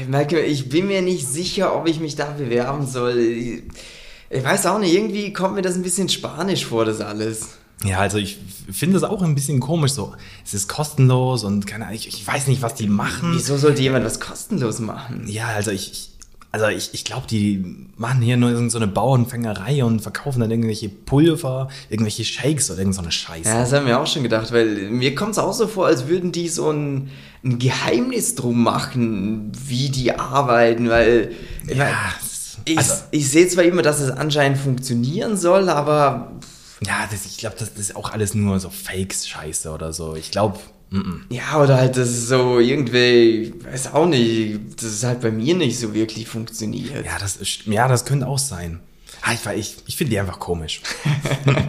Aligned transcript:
ich 0.00 0.08
merke, 0.08 0.40
ich 0.40 0.68
bin 0.68 0.86
mir 0.86 1.02
nicht 1.02 1.26
sicher, 1.26 1.74
ob 1.76 1.88
ich 1.88 2.00
mich 2.00 2.16
da 2.16 2.30
bewerben 2.30 2.86
soll. 2.86 3.18
Ich, 3.18 3.62
ich 4.30 4.44
weiß 4.44 4.66
auch 4.66 4.78
nicht, 4.78 4.94
irgendwie 4.94 5.32
kommt 5.32 5.54
mir 5.54 5.62
das 5.62 5.74
ein 5.74 5.82
bisschen 5.82 6.08
spanisch 6.08 6.66
vor, 6.66 6.84
das 6.84 7.00
alles. 7.00 7.48
Ja, 7.84 7.98
also 7.98 8.18
ich 8.18 8.38
finde 8.70 8.98
es 8.98 9.02
auch 9.02 9.22
ein 9.22 9.34
bisschen 9.34 9.58
komisch 9.58 9.92
so. 9.92 10.14
Es 10.44 10.52
ist 10.52 10.68
kostenlos 10.68 11.44
und 11.44 11.66
keine 11.66 11.86
Ahnung, 11.86 11.96
ich, 11.96 12.08
ich 12.08 12.26
weiß 12.26 12.46
nicht, 12.46 12.60
was 12.62 12.74
die 12.74 12.88
machen. 12.88 13.32
Wieso 13.34 13.56
sollte 13.56 13.82
jemand 13.82 14.04
was 14.04 14.20
kostenlos 14.20 14.80
machen? 14.80 15.24
Ja, 15.26 15.48
also 15.48 15.70
ich, 15.70 15.92
ich 15.92 16.10
also 16.52 16.66
ich, 16.66 16.90
ich 16.92 17.04
glaube, 17.04 17.26
die 17.28 17.64
machen 17.96 18.22
hier 18.22 18.36
nur 18.36 18.70
so 18.70 18.78
eine 18.78 18.88
Bauernfängerei 18.88 19.84
und 19.84 20.00
verkaufen 20.00 20.40
dann 20.40 20.50
irgendwelche 20.50 20.88
Pulver, 20.88 21.68
irgendwelche 21.88 22.24
Shakes 22.24 22.70
oder 22.70 22.80
irgendeine 22.80 23.06
so 23.06 23.10
Scheiße. 23.12 23.48
Ja, 23.48 23.60
das 23.60 23.72
haben 23.72 23.86
wir 23.86 24.00
auch 24.00 24.06
schon 24.06 24.24
gedacht, 24.24 24.50
weil 24.50 24.90
mir 24.90 25.14
kommt 25.14 25.32
es 25.32 25.38
auch 25.38 25.52
so 25.52 25.68
vor, 25.68 25.86
als 25.86 26.08
würden 26.08 26.32
die 26.32 26.48
so 26.48 26.70
ein, 26.70 27.10
ein 27.44 27.60
Geheimnis 27.60 28.34
drum 28.34 28.64
machen, 28.64 29.52
wie 29.64 29.90
die 29.90 30.12
arbeiten, 30.18 30.88
weil 30.88 31.32
Ja, 31.66 31.86
ich, 32.64 32.78
also, 32.78 32.94
ich 33.12 33.30
sehe 33.30 33.46
zwar 33.46 33.64
immer, 33.64 33.82
dass 33.82 34.00
es 34.00 34.10
anscheinend 34.10 34.58
funktionieren 34.58 35.36
soll, 35.36 35.68
aber 35.68 36.32
ja 36.84 37.06
das, 37.10 37.26
ich 37.26 37.38
glaube, 37.38 37.56
das, 37.58 37.74
das 37.74 37.80
ist 37.80 37.96
auch 37.96 38.10
alles 38.10 38.34
nur 38.34 38.58
so 38.58 38.70
Fakes-Scheiße 38.70 39.70
oder 39.70 39.92
so. 39.92 40.16
Ich 40.16 40.32
glaube, 40.32 40.58
Ja, 41.28 41.62
oder 41.62 41.76
halt, 41.76 41.96
das 41.96 42.08
ist 42.08 42.28
so 42.28 42.58
irgendwie, 42.58 43.54
weiß 43.64 43.94
auch 43.94 44.06
nicht, 44.06 44.58
dass 44.76 44.90
es 44.90 45.04
halt 45.04 45.20
bei 45.20 45.30
mir 45.30 45.54
nicht 45.54 45.78
so 45.78 45.94
wirklich 45.94 46.26
funktioniert. 46.26 47.06
ja, 47.06 47.18
das, 47.18 47.36
ist, 47.36 47.66
ja, 47.66 47.86
das 47.86 48.04
könnte 48.04 48.26
auch 48.26 48.38
sein. 48.38 48.80
Ah, 49.22 49.32
ich, 49.34 49.46
ich, 49.58 49.76
ich 49.86 49.96
finde 49.96 50.12
die 50.12 50.18
einfach 50.18 50.38
komisch. 50.38 50.80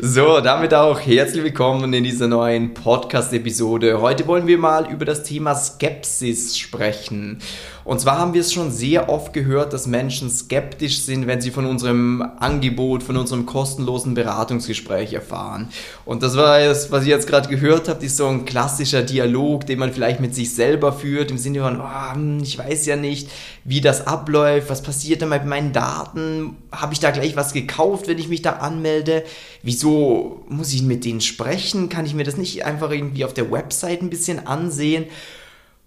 So, 0.00 0.40
damit 0.40 0.74
auch 0.74 1.00
herzlich 1.00 1.44
willkommen 1.44 1.94
in 1.94 2.04
dieser 2.04 2.26
neuen 2.28 2.74
Podcast-Episode. 2.74 4.00
Heute 4.00 4.26
wollen 4.26 4.46
wir 4.46 4.58
mal 4.58 4.92
über 4.92 5.04
das 5.04 5.22
Thema 5.22 5.54
Skepsis 5.54 6.58
sprechen. 6.58 7.38
Und 7.84 8.00
zwar 8.00 8.18
haben 8.18 8.32
wir 8.32 8.40
es 8.40 8.52
schon 8.52 8.70
sehr 8.70 9.10
oft 9.10 9.34
gehört, 9.34 9.74
dass 9.74 9.86
Menschen 9.86 10.30
skeptisch 10.30 11.02
sind, 11.02 11.26
wenn 11.26 11.42
sie 11.42 11.50
von 11.50 11.66
unserem 11.66 12.22
Angebot, 12.38 13.02
von 13.02 13.16
unserem 13.18 13.44
kostenlosen 13.44 14.14
Beratungsgespräch 14.14 15.12
erfahren. 15.12 15.68
Und 16.06 16.22
das 16.22 16.36
war 16.36 16.60
es, 16.60 16.90
was 16.90 17.02
ich 17.02 17.10
jetzt 17.10 17.28
gerade 17.28 17.48
gehört 17.48 17.88
habe, 17.88 18.04
ist 18.04 18.16
so 18.16 18.26
ein 18.26 18.46
klassischer 18.46 19.02
Dialog, 19.02 19.66
den 19.66 19.78
man 19.78 19.92
vielleicht 19.92 20.20
mit 20.20 20.34
sich 20.34 20.54
selber 20.54 20.94
führt, 20.94 21.30
im 21.30 21.36
Sinne 21.36 21.60
von, 21.60 21.80
oh, 21.80 22.42
ich 22.42 22.58
weiß 22.58 22.86
ja 22.86 22.96
nicht, 22.96 23.28
wie 23.64 23.82
das 23.82 24.06
abläuft, 24.06 24.70
was 24.70 24.82
passiert 24.82 25.20
da 25.20 25.26
mit 25.26 25.44
meinen 25.44 25.72
Daten, 25.74 26.56
habe 26.72 26.94
ich 26.94 27.00
da 27.00 27.10
gleich 27.10 27.36
was 27.36 27.52
gekauft, 27.52 28.08
wenn 28.08 28.18
ich 28.18 28.28
mich 28.28 28.40
da 28.40 28.52
anmelde, 28.52 29.24
wieso 29.62 30.44
muss 30.48 30.72
ich 30.72 30.82
mit 30.82 31.04
denen 31.04 31.20
sprechen, 31.20 31.90
kann 31.90 32.06
ich 32.06 32.14
mir 32.14 32.24
das 32.24 32.38
nicht 32.38 32.64
einfach 32.64 32.90
irgendwie 32.90 33.26
auf 33.26 33.34
der 33.34 33.50
Website 33.50 34.00
ein 34.00 34.10
bisschen 34.10 34.46
ansehen 34.46 35.04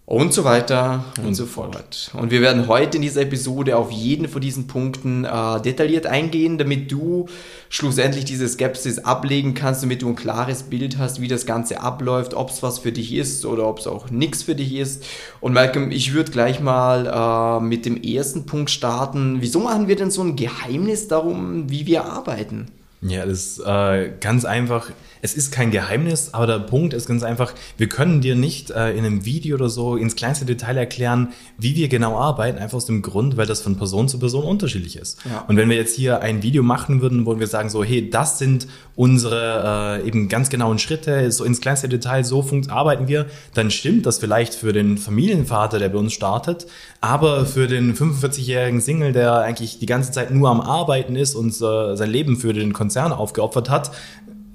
und 0.08 0.34
so 0.34 0.46
weiter 0.46 1.04
und, 1.22 1.36
so 1.36 1.46
fort. 1.46 2.12
Und 2.14 2.32
wir 2.32 2.40
werden 2.40 2.70
heute 2.70 2.96
in 2.96 3.02
dieser 3.02 3.24
Episode 3.24 3.76
auf 3.76 3.92
jeden 3.92 4.30
von 4.30 4.40
diesen 4.40 4.66
Punkten 4.66 5.26
äh, 5.26 5.62
detailliert 5.62 6.06
eingehen, 6.06 6.58
damit 6.58 6.90
du 6.90 7.28
schlussendlich 7.68 8.24
diese 8.24 8.48
Skepsis 8.48 9.00
ablegen 9.00 9.54
kannst, 9.54 9.84
damit 9.84 10.02
du 10.02 10.08
ein 10.08 10.16
klares 10.16 10.64
Bild 10.64 10.98
hast, 10.98 11.20
wie 11.20 11.28
das 11.28 11.46
Ganze 11.46 11.82
abläuft, 11.82 12.36
ob 12.36 12.52
es 12.52 12.64
was 12.64 12.80
für 12.80 12.94
dich 12.94 13.14
ist 13.14 13.46
oder 13.46 13.68
ob 13.68 13.80
es 13.80 13.88
auch 13.88 14.10
nichts 14.10 14.44
für 14.44 14.56
dich 14.56 14.76
ist. 14.76 15.04
Und 15.42 15.52
Malcolm, 15.52 15.92
ich 15.92 16.14
würde 16.14 16.32
gleich 16.32 16.62
mal 16.62 17.60
äh, 17.60 17.66
mit 17.66 17.86
dem 17.86 18.02
ersten 18.02 18.46
Punkt 18.46 18.70
starten. 18.70 19.42
Wieso 19.42 19.60
machen 19.60 19.90
wir 19.90 19.98
denn 19.98 20.10
so 20.10 20.24
ein 20.24 20.38
Geheimnis 20.38 21.10
darum, 21.10 21.70
wie 21.70 21.86
wir 21.86 22.06
arbeiten? 22.06 22.68
Ja, 23.02 23.26
das 23.26 23.58
ist 23.58 23.60
äh, 23.60 24.14
ganz 24.22 24.46
einfach. 24.46 24.90
Es 25.28 25.34
ist 25.34 25.52
kein 25.52 25.72
Geheimnis, 25.72 26.30
aber 26.34 26.48
der 26.48 26.60
Punkt 26.60 26.94
ist 26.94 27.06
ganz 27.06 27.22
einfach, 27.22 27.54
wir 27.76 27.90
können 27.90 28.22
dir 28.22 28.38
nicht 28.38 28.72
äh, 28.72 28.92
in 28.92 29.04
einem 29.04 29.26
Video 29.26 29.58
oder 29.58 29.68
so 29.68 29.98
ins 29.98 30.16
kleinste 30.16 30.46
Detail 30.46 30.78
erklären, 30.78 31.34
wie 31.58 31.76
wir 31.76 31.90
genau 31.90 32.18
arbeiten, 32.18 32.58
einfach 32.60 32.78
aus 32.78 32.86
dem 32.86 33.02
Grund, 33.02 33.36
weil 33.36 33.46
das 33.46 33.60
von 33.60 33.76
Person 33.76 34.08
zu 34.08 34.20
Person 34.20 34.46
unterschiedlich 34.46 34.96
ist. 34.96 35.20
Ja. 35.26 35.44
Und 35.50 35.58
wenn 35.58 35.70
wir 35.70 35.76
jetzt 35.76 35.98
hier 35.98 36.22
ein 36.22 36.44
Video 36.44 36.64
machen 36.64 37.02
würden, 37.02 37.26
wo 37.26 37.38
wir 37.38 37.48
sagen 37.48 37.70
so, 37.70 37.84
hey, 37.84 38.10
das 38.10 38.40
sind 38.40 38.68
unsere 38.96 40.00
äh, 40.02 40.08
eben 40.08 40.30
ganz 40.30 40.50
genauen 40.50 40.80
Schritte, 40.80 41.30
so 41.30 41.44
ins 41.44 41.60
kleinste 41.60 41.90
Detail, 41.90 42.24
so 42.24 42.42
funkt, 42.42 42.70
arbeiten 42.70 43.10
wir, 43.10 43.26
dann 43.54 43.70
stimmt 43.70 44.06
das 44.06 44.20
vielleicht 44.20 44.56
für 44.56 44.72
den 44.72 44.98
Familienvater, 44.98 45.78
der 45.78 45.90
bei 45.90 45.98
uns 45.98 46.14
startet, 46.14 46.68
aber 47.02 47.46
für 47.46 47.68
den 47.68 47.96
45-jährigen 47.96 48.80
Single, 48.80 49.12
der 49.12 49.34
eigentlich 49.42 49.80
die 49.80 49.88
ganze 49.88 50.14
Zeit 50.14 50.32
nur 50.32 50.50
am 50.50 50.62
Arbeiten 50.62 51.18
ist 51.18 51.36
und 51.36 51.50
äh, 51.50 51.98
sein 51.98 52.10
Leben 52.10 52.38
für 52.38 52.54
den 52.54 52.72
Konzern 52.72 53.12
aufgeopfert 53.12 53.70
hat, 53.70 53.92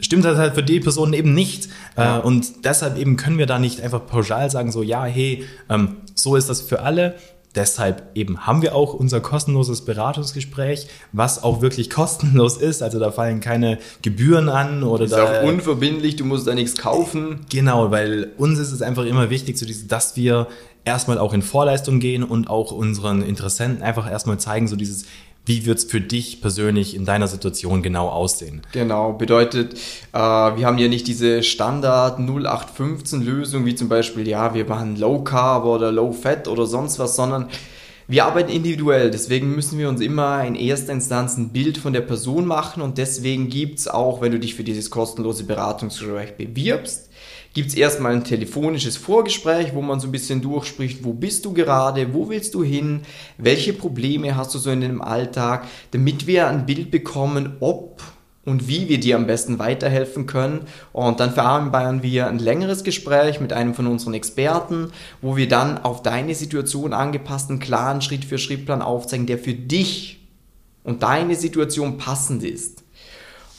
stimmt 0.02 0.24
das 0.24 0.36
halt 0.36 0.54
für 0.54 0.62
die 0.62 0.80
Person 0.80 1.14
eben 1.14 1.32
nicht. 1.32 1.68
Äh, 1.96 2.18
und 2.18 2.64
deshalb 2.64 2.98
eben 2.98 3.16
können 3.16 3.38
wir 3.38 3.46
da 3.46 3.58
nicht 3.58 3.80
einfach 3.80 4.06
pauschal 4.06 4.50
sagen, 4.50 4.70
so, 4.70 4.82
ja, 4.82 5.04
hey, 5.04 5.44
ähm, 5.70 5.96
so 6.14 6.36
ist 6.36 6.50
das 6.50 6.60
für 6.60 6.82
alle. 6.82 7.14
Deshalb 7.54 8.04
eben 8.14 8.46
haben 8.46 8.62
wir 8.62 8.74
auch 8.74 8.94
unser 8.94 9.20
kostenloses 9.20 9.84
Beratungsgespräch, 9.84 10.86
was 11.12 11.42
auch 11.42 11.60
wirklich 11.60 11.90
kostenlos 11.90 12.56
ist. 12.56 12.82
Also 12.82 12.98
da 12.98 13.10
fallen 13.10 13.40
keine 13.40 13.78
Gebühren 14.00 14.48
an 14.48 14.82
oder 14.82 15.04
Ist 15.04 15.12
da. 15.12 15.40
auch 15.40 15.44
unverbindlich, 15.44 16.16
du 16.16 16.24
musst 16.24 16.46
da 16.46 16.54
nichts 16.54 16.78
kaufen. 16.78 17.40
Genau, 17.50 17.90
weil 17.90 18.30
uns 18.38 18.58
ist 18.58 18.72
es 18.72 18.80
einfach 18.80 19.04
immer 19.04 19.28
wichtig, 19.28 19.58
so 19.58 19.66
dieses, 19.66 19.86
dass 19.86 20.16
wir 20.16 20.48
erstmal 20.84 21.18
auch 21.18 21.34
in 21.34 21.42
Vorleistung 21.42 22.00
gehen 22.00 22.24
und 22.24 22.48
auch 22.48 22.72
unseren 22.72 23.22
Interessenten 23.22 23.82
einfach 23.82 24.10
erstmal 24.10 24.38
zeigen, 24.38 24.66
so 24.66 24.74
dieses, 24.74 25.04
wie 25.44 25.66
wird's 25.66 25.84
für 25.84 26.00
dich 26.00 26.40
persönlich 26.40 26.94
in 26.94 27.04
deiner 27.04 27.26
Situation 27.26 27.82
genau 27.82 28.08
aussehen. 28.08 28.62
Genau, 28.72 29.12
bedeutet, 29.12 29.74
äh, 30.12 30.18
wir 30.18 30.66
haben 30.66 30.78
ja 30.78 30.88
nicht 30.88 31.08
diese 31.08 31.42
Standard 31.42 32.18
0815 32.18 33.22
Lösung, 33.22 33.66
wie 33.66 33.74
zum 33.74 33.88
Beispiel, 33.88 34.28
ja, 34.28 34.54
wir 34.54 34.64
machen 34.66 34.96
Low 34.96 35.24
Carb 35.24 35.64
oder 35.64 35.90
Low 35.90 36.12
Fat 36.12 36.46
oder 36.46 36.66
sonst 36.66 36.98
was, 36.98 37.16
sondern 37.16 37.48
wir 38.06 38.24
arbeiten 38.24 38.50
individuell. 38.50 39.10
Deswegen 39.10 39.54
müssen 39.54 39.78
wir 39.78 39.88
uns 39.88 40.00
immer 40.00 40.44
in 40.44 40.54
erster 40.54 40.92
Instanz 40.92 41.36
ein 41.36 41.48
Bild 41.48 41.78
von 41.78 41.92
der 41.92 42.02
Person 42.02 42.46
machen 42.46 42.82
und 42.82 42.98
deswegen 42.98 43.48
gibt's 43.48 43.88
auch, 43.88 44.20
wenn 44.20 44.32
du 44.32 44.38
dich 44.38 44.54
für 44.54 44.64
dieses 44.64 44.90
kostenlose 44.90 45.44
Beratungsgespräch 45.44 46.36
bewirbst, 46.36 47.10
gibt's 47.52 47.74
erstmal 47.74 48.12
ein 48.12 48.24
telefonisches 48.24 48.96
Vorgespräch, 48.96 49.74
wo 49.74 49.82
man 49.82 50.00
so 50.00 50.08
ein 50.08 50.12
bisschen 50.12 50.40
durchspricht, 50.40 51.04
wo 51.04 51.12
bist 51.12 51.44
du 51.44 51.52
gerade, 51.52 52.14
wo 52.14 52.28
willst 52.28 52.54
du 52.54 52.62
hin, 52.62 53.02
welche 53.38 53.72
Probleme 53.72 54.36
hast 54.36 54.54
du 54.54 54.58
so 54.58 54.70
in 54.70 54.80
deinem 54.80 55.02
Alltag, 55.02 55.66
damit 55.90 56.26
wir 56.26 56.48
ein 56.48 56.66
Bild 56.66 56.90
bekommen, 56.90 57.56
ob 57.60 58.02
und 58.44 58.66
wie 58.68 58.88
wir 58.88 58.98
dir 58.98 59.16
am 59.16 59.26
besten 59.26 59.58
weiterhelfen 59.58 60.26
können. 60.26 60.62
Und 60.92 61.20
dann 61.20 61.32
vereinbaren 61.32 62.02
wir 62.02 62.26
ein 62.26 62.38
längeres 62.38 62.82
Gespräch 62.82 63.40
mit 63.40 63.52
einem 63.52 63.74
von 63.74 63.86
unseren 63.86 64.14
Experten, 64.14 64.90
wo 65.20 65.36
wir 65.36 65.48
dann 65.48 65.78
auf 65.78 66.02
deine 66.02 66.34
Situation 66.34 66.92
angepassten, 66.92 67.60
klaren 67.60 68.02
Schritt-für-Schritt-Plan 68.02 68.82
aufzeigen, 68.82 69.26
der 69.26 69.38
für 69.38 69.54
dich 69.54 70.26
und 70.82 71.02
deine 71.02 71.36
Situation 71.36 71.98
passend 71.98 72.42
ist. 72.42 72.81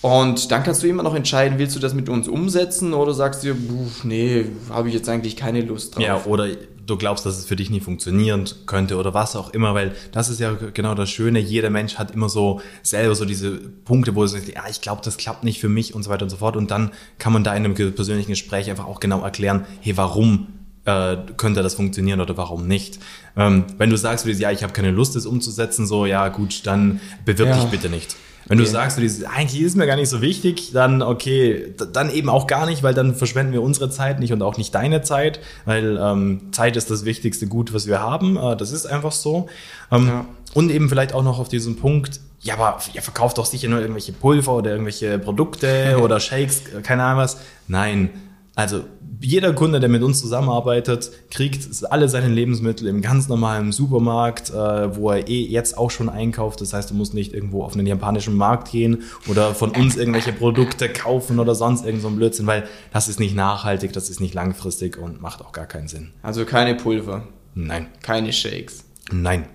Und 0.04 0.52
dann 0.52 0.64
kannst 0.64 0.84
du 0.84 0.88
immer 0.88 1.02
noch 1.02 1.16
entscheiden, 1.16 1.58
willst 1.60 1.78
du 1.78 1.80
das 1.80 1.94
mit 1.94 2.10
uns 2.10 2.28
umsetzen 2.28 2.94
oder 2.94 3.14
sagst 3.14 3.44
du, 3.46 3.56
"Puh, 3.56 3.88
nee, 4.04 4.46
habe 4.70 4.90
ich 4.90 4.94
jetzt 4.94 5.08
eigentlich 5.08 5.38
keine 5.38 5.62
Lust 5.62 5.96
drauf. 5.96 6.04
Ja, 6.04 6.22
oder 6.26 6.50
du 6.86 6.98
glaubst, 6.98 7.26
dass 7.26 7.38
es 7.40 7.46
für 7.46 7.56
dich 7.56 7.70
nicht 7.70 7.86
funktionieren 7.86 8.44
könnte 8.66 8.98
oder 8.98 9.14
was 9.14 9.38
auch 9.38 9.52
immer, 9.52 9.74
weil 9.74 9.94
das 10.12 10.28
ist 10.30 10.42
ja 10.42 10.58
genau 10.74 10.94
das 10.94 11.10
Schöne. 11.10 11.40
Jeder 11.40 11.70
Mensch 11.70 11.96
hat 11.96 12.12
immer 12.12 12.28
so 12.28 12.60
selber 12.82 13.16
so 13.16 13.24
diese 13.24 13.52
Punkte, 13.52 14.14
wo 14.14 14.24
er 14.24 14.28
sagt, 14.28 14.54
ja, 14.54 14.64
ich 14.70 14.82
glaube, 14.82 15.02
das 15.06 15.16
klappt 15.16 15.46
nicht 15.46 15.62
für 15.62 15.70
mich 15.70 15.96
und 15.96 16.04
so 16.04 16.10
weiter 16.10 16.24
und 16.24 16.30
so 16.30 16.36
fort. 16.36 16.58
Und 16.58 16.70
dann 16.70 16.92
kann 17.18 17.32
man 17.32 17.46
da 17.46 17.56
in 17.56 17.64
einem 17.64 17.74
persönlichen 17.96 18.32
Gespräch 18.32 18.70
einfach 18.70 18.86
auch 18.86 19.00
genau 19.00 19.22
erklären, 19.22 19.66
hey, 19.80 19.96
warum 19.96 20.48
äh, 20.84 21.16
könnte 21.38 21.64
das 21.64 21.76
funktionieren 21.76 22.20
oder 22.20 22.36
warum 22.36 22.68
nicht. 22.68 23.00
Ähm, 23.38 23.64
wenn 23.78 23.90
du 23.90 23.96
sagst, 23.96 24.26
ja, 24.26 24.52
ich 24.52 24.64
habe 24.64 24.74
keine 24.74 24.92
Lust, 24.92 25.16
das 25.16 25.26
umzusetzen, 25.26 25.88
so, 25.88 26.06
ja 26.06 26.28
gut, 26.28 26.68
dann 26.68 27.00
bewirb 27.24 27.48
Ja. 27.48 27.56
dich 27.56 27.66
bitte 27.72 27.90
nicht. 27.90 28.18
Wenn 28.46 28.58
du 28.58 28.66
sagst, 28.66 28.98
du 28.98 29.02
dieses, 29.02 29.24
eigentlich 29.24 29.62
ist 29.62 29.76
mir 29.76 29.88
gar 29.88 29.96
nicht 29.96 30.10
so 30.10 30.22
wichtig, 30.22 30.72
dann 30.74 31.02
okay, 31.02 31.74
dann 31.94 32.12
eben 32.12 32.30
auch 32.30 32.48
gar 32.48 32.66
nicht, 32.66 32.84
weil 32.84 32.94
dann 32.94 33.16
verschwenden 33.16 33.54
wir 33.54 33.62
unsere 33.62 33.90
Zeit 33.90 34.20
nicht 34.20 34.34
und 34.34 34.42
auch 34.42 34.58
nicht 34.58 34.76
deine 34.76 35.02
Zeit, 35.02 35.40
weil 35.66 35.98
ähm, 36.02 36.42
Zeit 36.52 36.76
ist 36.76 36.92
das 36.92 37.06
wichtigste 37.06 37.48
Gut, 37.48 37.74
was 37.74 37.88
wir 37.88 38.00
haben. 38.00 38.38
Äh, 38.38 38.58
das 38.58 38.72
ist 38.72 38.86
einfach 38.86 39.12
so. 39.12 39.48
Ähm, 39.92 40.08
Ja. 40.08 40.26
Und 40.54 40.70
eben 40.70 40.88
vielleicht 40.88 41.14
auch 41.14 41.24
noch 41.24 41.40
auf 41.40 41.50
diesen 41.50 41.78
Punkt, 41.78 42.20
ja, 42.42 42.56
aber 42.56 42.78
ihr 42.94 43.02
verkauft 43.02 43.38
doch 43.38 43.46
sicher 43.46 43.70
nur 43.70 43.80
irgendwelche 43.80 44.12
Pulver 44.12 44.54
oder 44.54 44.72
irgendwelche 44.72 45.18
Produkte 45.18 45.98
oder 46.02 46.20
Shakes, 46.20 46.62
äh, 46.68 46.82
keine 46.82 47.04
Ahnung 47.04 47.24
was. 47.24 47.38
Nein, 47.68 48.10
also 48.56 48.84
jeder 49.20 49.54
Kunde, 49.54 49.80
der 49.80 49.90
mit 49.90 50.04
uns 50.04 50.20
zusammenarbeitet, 50.20 51.12
kriegt 51.32 51.68
alle 51.90 52.10
seine 52.10 52.28
Lebensmittel 52.28 52.88
im 52.88 53.02
ganz 53.02 53.30
normalen 53.30 53.72
Supermarkt, 53.72 54.50
äh, 54.50 54.96
wo 54.96 55.12
er 55.12 55.28
eh 55.28 55.46
jetzt 55.46 55.78
auch 55.78 55.90
schon 55.90 56.10
einkauft. 56.10 56.62
Das 56.62 56.74
heißt, 56.74 56.92
du 56.92 56.94
musst 56.94 57.14
nicht 57.14 57.34
irgendwo 57.34 57.64
auf 57.64 57.74
einen 57.74 57.88
japanischen 57.88 58.36
Markt 58.36 58.72
gehen 58.72 59.04
oder 59.28 59.56
von 59.56 59.72
uns 59.72 59.96
irgendwelche 59.96 60.34
Produkte 60.34 60.90
kaufen 60.90 61.40
oder 61.40 61.56
sonst 61.56 61.86
irgend 61.86 62.02
so 62.02 62.10
ein 62.10 62.16
Blödsinn, 62.18 62.46
weil 62.46 62.68
das 62.92 63.08
ist 63.08 63.20
nicht 63.20 63.36
nachhaltig, 63.36 63.94
das 63.94 64.10
ist 64.10 64.20
nicht 64.20 64.34
langfristig 64.34 64.98
und 64.98 65.22
macht 65.22 65.42
auch 65.42 65.54
gar 65.54 65.66
keinen 65.66 65.88
Sinn. 65.88 66.12
Also 66.22 66.46
keine 66.46 66.76
Pulver, 66.76 67.28
Nein, 67.56 67.88
keine 68.02 68.34
Shakes, 68.34 68.84
nein. 69.12 69.46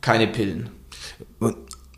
keine 0.00 0.26
Pillen. 0.26 0.70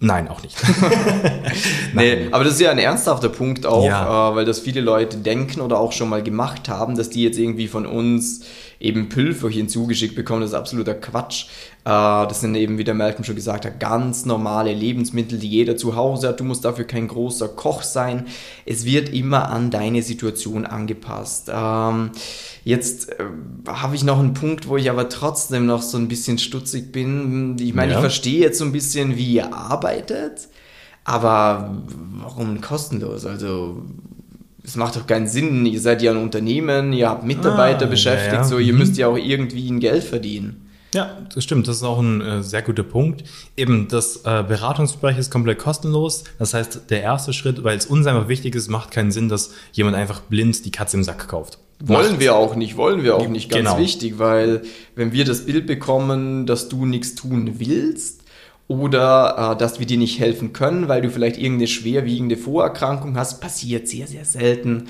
Nein, 0.01 0.29
auch 0.29 0.43
nicht. 0.43 0.57
nee, 1.95 2.29
aber 2.31 2.45
das 2.45 2.55
ist 2.55 2.61
ja 2.61 2.71
ein 2.71 2.79
ernsthafter 2.79 3.29
Punkt 3.29 3.67
auch, 3.67 3.85
Ja. 3.85 4.31
äh, 4.31 4.37
weil 4.37 4.45
das 4.45 4.61
viele 4.61 4.81
Leute 4.81 5.17
denken 5.19 5.61
oder 5.61 5.79
auch 5.79 5.93
schon 5.93 6.09
mal 6.09 6.23
gemacht 6.23 6.69
haben, 6.69 6.97
dass 6.97 7.11
die 7.11 7.23
jetzt 7.25 7.39
irgendwie 7.39 7.67
von 7.69 7.85
uns 7.87 8.43
eben 8.81 9.09
Pülferchen 9.09 9.69
zugeschickt 9.69 10.15
bekommen. 10.15 10.41
Das 10.43 10.51
ist 10.51 10.57
absoluter 10.57 10.95
Quatsch. 10.95 11.47
Äh, 11.85 11.89
das 11.91 12.41
sind 12.41 12.55
eben, 12.55 12.79
wie 12.79 12.85
der 12.85 12.95
Malcolm 12.95 13.25
schon 13.25 13.35
gesagt 13.35 13.65
hat, 13.65 13.81
ganz 13.81 14.25
normale 14.25 14.73
Lebensmittel, 14.73 15.39
die 15.39 15.49
jeder 15.49 15.77
zu 15.77 15.97
Hause 15.97 16.29
hat. 16.29 16.41
Du 16.41 16.45
musst 16.45 16.65
dafür 16.65 16.85
kein 16.85 17.09
großer 17.09 17.49
Koch 17.49 17.83
sein. 17.83 18.27
Es 18.67 18.85
wird 18.85 19.09
immer 19.09 19.51
an 19.51 19.71
deine 19.71 20.03
Situation 20.03 20.65
angepasst. 20.65 21.51
Ähm, 21.53 22.11
jetzt 22.65 23.11
äh, 23.11 23.25
habe 23.67 23.97
ich 23.97 24.05
noch 24.05 24.19
einen 24.21 24.35
Punkt, 24.35 24.69
wo 24.69 24.77
ich 24.77 24.91
aber 24.91 25.09
trotzdem 25.09 25.67
noch 25.67 25.83
so 25.83 25.99
ein 25.99 26.09
bisschen 26.09 26.39
stutzig 26.39 26.93
bin. 26.93 27.57
Ich 27.59 27.75
meine, 27.75 27.93
Ja. 27.93 27.99
ich 27.99 28.01
verstehe 28.03 28.41
jetzt 28.41 28.59
so 28.59 28.65
ein 28.65 28.73
bisschen, 28.73 29.17
wie 29.17 29.35
ihr 29.35 29.53
arbeitet, 29.53 30.49
aber 31.05 31.83
warum 32.21 32.61
kostenlos? 32.61 33.25
Also, 33.27 33.83
es 34.69 34.77
macht 34.77 34.97
doch 34.97 35.07
keinen 35.07 35.27
Sinn. 35.27 35.67
Ihr 35.67 35.81
seid 35.81 36.03
ja 36.03 36.11
ein 36.13 36.19
Unternehmen, 36.19 36.93
ihr 36.93 37.09
habt 37.09 37.25
Mitarbeiter 37.25 37.87
Ah, 37.87 37.89
beschäftigt, 37.89 38.33
ja, 38.33 38.39
ja. 38.41 38.45
so 38.45 38.59
ihr 38.59 38.73
Mhm. 38.73 38.79
müsst 38.79 38.97
ja 38.97 39.09
auch 39.09 39.17
irgendwie 39.17 39.69
ein 39.71 39.81
Geld 39.81 40.05
verdienen. 40.05 40.65
Ja, 40.95 41.19
das 41.35 41.45
stimmt. 41.45 41.69
Das 41.69 41.77
ist 41.77 41.83
auch 41.83 41.99
ein 41.99 42.21
äh, 42.23 42.43
sehr 42.43 42.63
guter 42.63 42.83
Punkt. 42.83 43.23
Eben, 43.59 43.89
das 43.89 44.19
äh, 44.25 44.43
Beratungsgespräch 44.47 45.19
ist 45.19 45.31
komplett 45.31 45.59
kostenlos. 45.59 46.25
Das 46.39 46.55
heißt, 46.55 46.83
der 46.89 47.03
erste 47.03 47.35
Schritt, 47.35 47.63
weil 47.63 47.77
es 47.77 47.85
uns 47.85 48.07
einfach 48.07 48.29
wichtig 48.29 48.55
ist, 48.55 48.69
macht 48.71 48.91
keinen 48.91 49.11
Sinn, 49.11 49.29
dass 49.29 49.51
jemand 49.73 49.97
einfach 49.97 50.21
blind 50.23 50.65
die 50.65 50.71
Katze 50.71 50.97
im 50.97 51.05
Sack 51.05 51.29
kauft. 51.29 51.59
Wollen 51.81 52.13
Macht- 52.13 52.21
wir 52.21 52.35
auch 52.35 52.57
nicht, 52.57 52.77
wollen 52.79 53.03
wir 53.05 53.17
auch 53.17 53.29
nicht, 53.29 53.51
ganz 53.51 53.67
Genau. 53.69 53.79
wichtig, 53.79 54.19
weil 54.19 54.63
wenn 54.97 55.13
wir 55.13 55.25
das 55.27 55.45
Bild 55.45 55.67
bekommen, 55.67 56.47
dass 56.47 56.69
du 56.71 56.87
nichts 56.87 57.15
tun 57.15 57.57
willst 57.59 58.18
oder 58.69 59.53
äh, 59.55 59.59
dass 59.59 59.79
wir 59.81 59.87
dir 59.87 59.99
nicht 59.99 60.21
helfen 60.21 60.53
können, 60.53 60.89
weil 60.89 61.03
du 61.03 61.11
vielleicht 61.11 61.39
irgendeine 61.39 61.67
schwerwiegende 61.67 62.37
Vorerkrankung 62.37 63.17
hast, 63.17 63.41
passiert 63.41 63.89
sehr, 63.89 64.07
sehr 64.07 64.25
selten. 64.25 64.89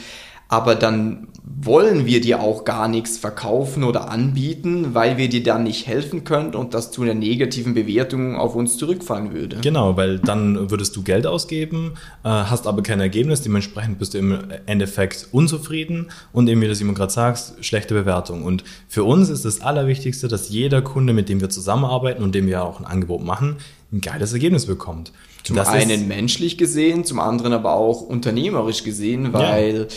Aber 0.48 0.74
dann 0.74 1.28
wollen 1.60 2.06
wir 2.06 2.20
dir 2.20 2.40
auch 2.40 2.64
gar 2.64 2.88
nichts 2.88 3.18
verkaufen 3.18 3.84
oder 3.84 4.10
anbieten, 4.10 4.94
weil 4.94 5.16
wir 5.16 5.28
dir 5.28 5.42
dann 5.42 5.64
nicht 5.64 5.86
helfen 5.86 6.24
können 6.24 6.54
und 6.54 6.74
das 6.74 6.90
zu 6.90 7.02
einer 7.02 7.14
negativen 7.14 7.74
Bewertung 7.74 8.36
auf 8.36 8.54
uns 8.54 8.76
zurückfallen 8.76 9.32
würde. 9.32 9.58
Genau, 9.60 9.96
weil 9.96 10.18
dann 10.18 10.70
würdest 10.70 10.94
du 10.96 11.02
Geld 11.02 11.26
ausgeben, 11.26 11.94
äh, 12.24 12.28
hast 12.28 12.66
aber 12.66 12.82
kein 12.82 13.00
Ergebnis, 13.00 13.42
dementsprechend 13.42 13.98
bist 13.98 14.14
du 14.14 14.18
im 14.18 14.38
Endeffekt 14.66 15.28
unzufrieden 15.32 16.08
und 16.32 16.48
eben, 16.48 16.60
wie 16.60 16.66
du 16.66 16.72
es 16.72 16.80
immer 16.80 16.94
gerade 16.94 17.12
sagst, 17.12 17.64
schlechte 17.64 17.94
Bewertung. 17.94 18.42
Und 18.44 18.64
für 18.88 19.04
uns 19.04 19.28
ist 19.28 19.44
das 19.44 19.60
Allerwichtigste, 19.60 20.28
dass 20.28 20.48
jeder 20.48 20.82
Kunde, 20.82 21.12
mit 21.12 21.28
dem 21.28 21.40
wir 21.40 21.50
zusammenarbeiten 21.50 22.22
und 22.22 22.34
dem 22.34 22.46
wir 22.46 22.62
auch 22.62 22.78
ein 22.78 22.86
Angebot 22.86 23.22
machen, 23.22 23.56
ein 23.92 24.00
geiles 24.00 24.32
Ergebnis 24.32 24.66
bekommt. 24.66 25.12
Zum 25.48 25.56
Das 25.56 25.68
einen 25.68 26.08
menschlich 26.08 26.58
gesehen, 26.58 27.04
zum 27.04 27.20
anderen 27.20 27.54
aber 27.54 27.72
auch 27.72 28.02
unternehmerisch 28.02 28.84
gesehen, 28.84 29.32
weil 29.32 29.88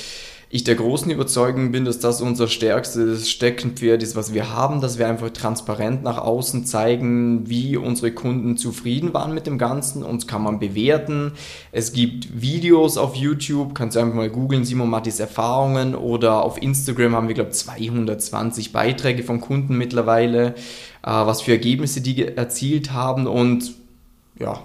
ich 0.49 0.63
der 0.63 0.75
großen 0.75 1.11
Überzeugung 1.11 1.73
bin, 1.73 1.83
dass 1.83 1.99
das 1.99 2.21
unser 2.21 2.47
stärkstes 2.47 3.29
Steckenpferd 3.29 4.01
ist, 4.01 4.15
was 4.15 4.33
wir 4.33 4.53
haben, 4.53 4.79
dass 4.79 4.97
wir 4.97 5.09
einfach 5.09 5.29
transparent 5.31 6.03
nach 6.03 6.17
außen 6.17 6.65
zeigen, 6.65 7.49
wie 7.49 7.75
unsere 7.75 8.13
Kunden 8.13 8.55
zufrieden 8.55 9.13
waren 9.13 9.33
mit 9.33 9.45
dem 9.45 9.57
Ganzen. 9.57 10.03
Uns 10.03 10.25
kann 10.25 10.41
man 10.41 10.57
bewerten. 10.57 11.33
Es 11.73 11.91
gibt 11.91 12.41
Videos 12.41 12.97
auf 12.97 13.15
YouTube, 13.15 13.75
kannst 13.75 13.97
du 13.97 13.99
einfach 13.99 14.15
mal 14.15 14.29
googeln, 14.29 14.63
Simon 14.63 14.89
Mattis 14.89 15.19
Erfahrungen 15.19 15.95
oder 15.95 16.43
auf 16.43 16.61
Instagram 16.61 17.13
haben 17.13 17.27
wir, 17.27 17.35
glaube 17.35 17.51
220 17.51 18.71
Beiträge 18.71 19.23
von 19.23 19.41
Kunden 19.41 19.77
mittlerweile, 19.77 20.47
äh, 20.47 20.53
was 21.03 21.41
für 21.41 21.51
Ergebnisse 21.51 21.99
die 21.99 22.25
erzielt 22.25 22.93
haben 22.93 23.27
und 23.27 23.73
ja, 24.39 24.63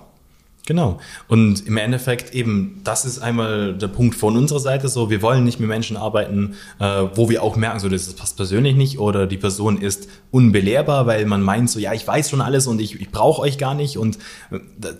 Genau. 0.67 0.99
Und 1.29 1.65
im 1.69 1.77
Endeffekt 1.77 2.35
eben, 2.35 2.81
das 2.83 3.05
ist 3.05 3.21
einmal 3.21 3.75
der 3.75 3.87
Punkt 3.87 4.17
von 4.17 4.37
unserer 4.37 4.59
Seite 4.59 4.89
so, 4.89 5.11
wir 5.11 5.23
wollen 5.23 5.45
nicht 5.45 5.61
mit 5.61 5.69
Menschen 5.69 5.97
arbeiten, 5.97 6.57
äh, 6.81 7.05
wo 7.15 7.31
wir 7.31 7.45
auch 7.45 7.55
merken, 7.55 7.79
so 7.79 7.89
das 7.89 8.13
passt 8.15 8.37
persönlich 8.37 8.75
nicht 8.75 8.99
oder 8.99 9.29
die 9.29 9.37
Person 9.37 9.81
ist 9.81 10.09
unbelehrbar, 10.33 11.07
weil 11.07 11.25
man 11.25 11.41
meint 11.41 11.71
so, 11.71 11.79
ja, 11.79 11.93
ich 11.93 12.05
weiß 12.05 12.29
schon 12.31 12.41
alles 12.41 12.67
und 12.67 12.81
ich, 12.81 13.01
ich 13.01 13.11
brauche 13.11 13.43
euch 13.43 13.59
gar 13.59 13.75
nicht 13.75 13.97
und 13.97 14.19
äh, 14.51 14.59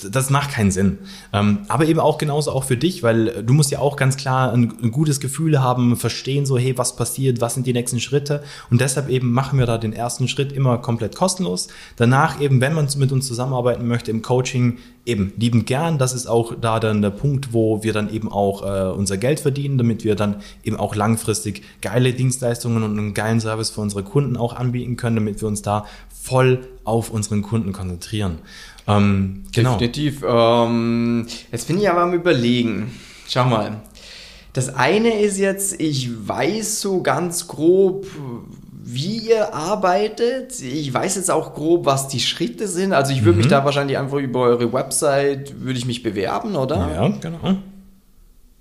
das, 0.09 0.31
macht 0.31 0.53
keinen 0.53 0.71
Sinn. 0.71 0.99
Ähm, 1.33 1.59
aber 1.67 1.87
eben 1.87 1.99
auch 1.99 2.19
genauso 2.19 2.53
auch 2.53 2.63
für 2.63 2.77
dich, 2.77 3.03
weil 3.03 3.43
du 3.43 3.53
musst 3.53 3.73
ja 3.73 3.81
auch 3.81 3.97
ganz 3.97 4.17
klar 4.17 4.53
ein, 4.53 4.73
ein 4.81 4.93
gutes 4.93 5.19
Gefühl 5.19 5.61
haben, 5.61 5.97
verstehen 5.97 6.47
so, 6.47 6.57
hey, 6.57 6.79
was 6.79 6.95
passiert, 6.95 7.41
was 7.41 7.55
sind 7.55 7.67
die 7.67 7.73
nächsten 7.73 7.99
Schritte 7.99 8.45
und 8.71 8.81
deshalb 8.81 9.09
eben 9.09 9.33
machen 9.33 9.59
wir 9.59 9.67
da 9.67 9.79
den 9.79 9.93
ersten 9.93 10.29
Schritt 10.29 10.53
immer 10.53 10.79
komplett 10.79 11.17
kostenlos. 11.17 11.67
Danach 11.97 12.41
eben, 12.41 12.61
wenn 12.61 12.73
man 12.73 12.87
mit 12.97 13.11
uns 13.11 13.27
zusammenarbeiten 13.27 13.89
möchte 13.89 14.13
im 14.13 14.23
Coaching, 14.23 14.79
eben 15.07 15.33
liebend 15.37 15.67
gern. 15.67 15.99
Das 15.99 16.13
ist 16.13 16.27
auch 16.27 16.55
da 16.61 16.81
dann 16.81 17.01
der 17.01 17.11
Punkt, 17.11 17.53
wo 17.53 17.83
wir 17.83 17.93
dann 17.93 18.13
eben 18.13 18.31
auch 18.31 18.63
äh, 18.63 18.93
unser 18.93 19.17
Geld 19.17 19.41
verdienen, 19.41 19.79
damit 19.79 20.05
wir 20.05 20.17
dann 20.17 20.37
eben 20.65 20.77
auch 20.77 20.95
langfristig 20.95 21.63
geile 21.81 22.13
Dienstleistungen 22.13 22.83
und 22.83 22.99
einen 22.99 23.15
geilen 23.15 23.41
Service 23.41 23.71
für 23.71 23.81
unsere 23.81 24.03
Kunden 24.03 24.37
auch 24.37 24.55
anbieten 24.55 24.97
können, 24.97 25.17
damit 25.17 25.41
wir 25.41 25.49
uns 25.49 25.63
da 25.63 25.87
voll 26.11 26.67
auf 26.85 27.11
unseren 27.11 27.43
Kunden 27.43 27.73
konzentrieren. 27.73 28.39
Ähm, 28.89 29.45
genau. 29.53 29.79
Definitiv. 29.79 30.23
Ähm, 30.27 31.27
jetzt 31.53 31.69
bin 31.69 31.79
ich 31.79 31.89
aber 31.89 32.03
am 32.03 32.13
Überlegen. 32.13 32.93
Schau 33.29 33.45
mal. 33.45 33.81
Das 34.53 34.75
eine 34.75 35.21
ist 35.21 35.39
jetzt, 35.39 35.81
ich 35.81 36.29
weiß 36.29 36.81
so 36.81 37.03
ganz 37.03 37.47
grob, 37.47 38.07
wie 38.89 39.19
ihr 39.19 39.53
arbeitet. 39.53 40.63
Ich 40.63 40.95
weiß 40.95 41.17
jetzt 41.17 41.29
auch 41.29 41.55
grob, 41.55 41.87
was 41.87 42.07
die 42.07 42.21
Schritte 42.21 42.69
sind. 42.69 42.93
Also 42.93 43.13
ich 43.13 43.25
würde 43.25 43.39
mich 43.39 43.49
da 43.49 43.65
wahrscheinlich 43.65 43.99
einfach 43.99 44.19
über 44.19 44.43
eure 44.43 44.73
Website, 44.73 45.61
würde 45.61 45.77
ich 45.77 45.87
mich 45.87 46.05
bewerben, 46.05 46.55
oder? 46.55 46.77
Ja, 46.95 47.09
genau. 47.09 47.57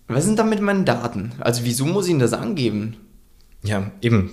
Was 0.07 0.25
sind 0.25 0.39
dann 0.39 0.49
mit 0.49 0.61
meinen 0.61 0.83
Daten? 0.83 1.33
Also 1.39 1.63
wieso 1.63 1.85
muss 1.85 2.05
ich 2.05 2.11
denn 2.11 2.19
das 2.19 2.33
angeben? 2.33 2.97
Ja, 3.65 3.91
eben. 4.01 4.31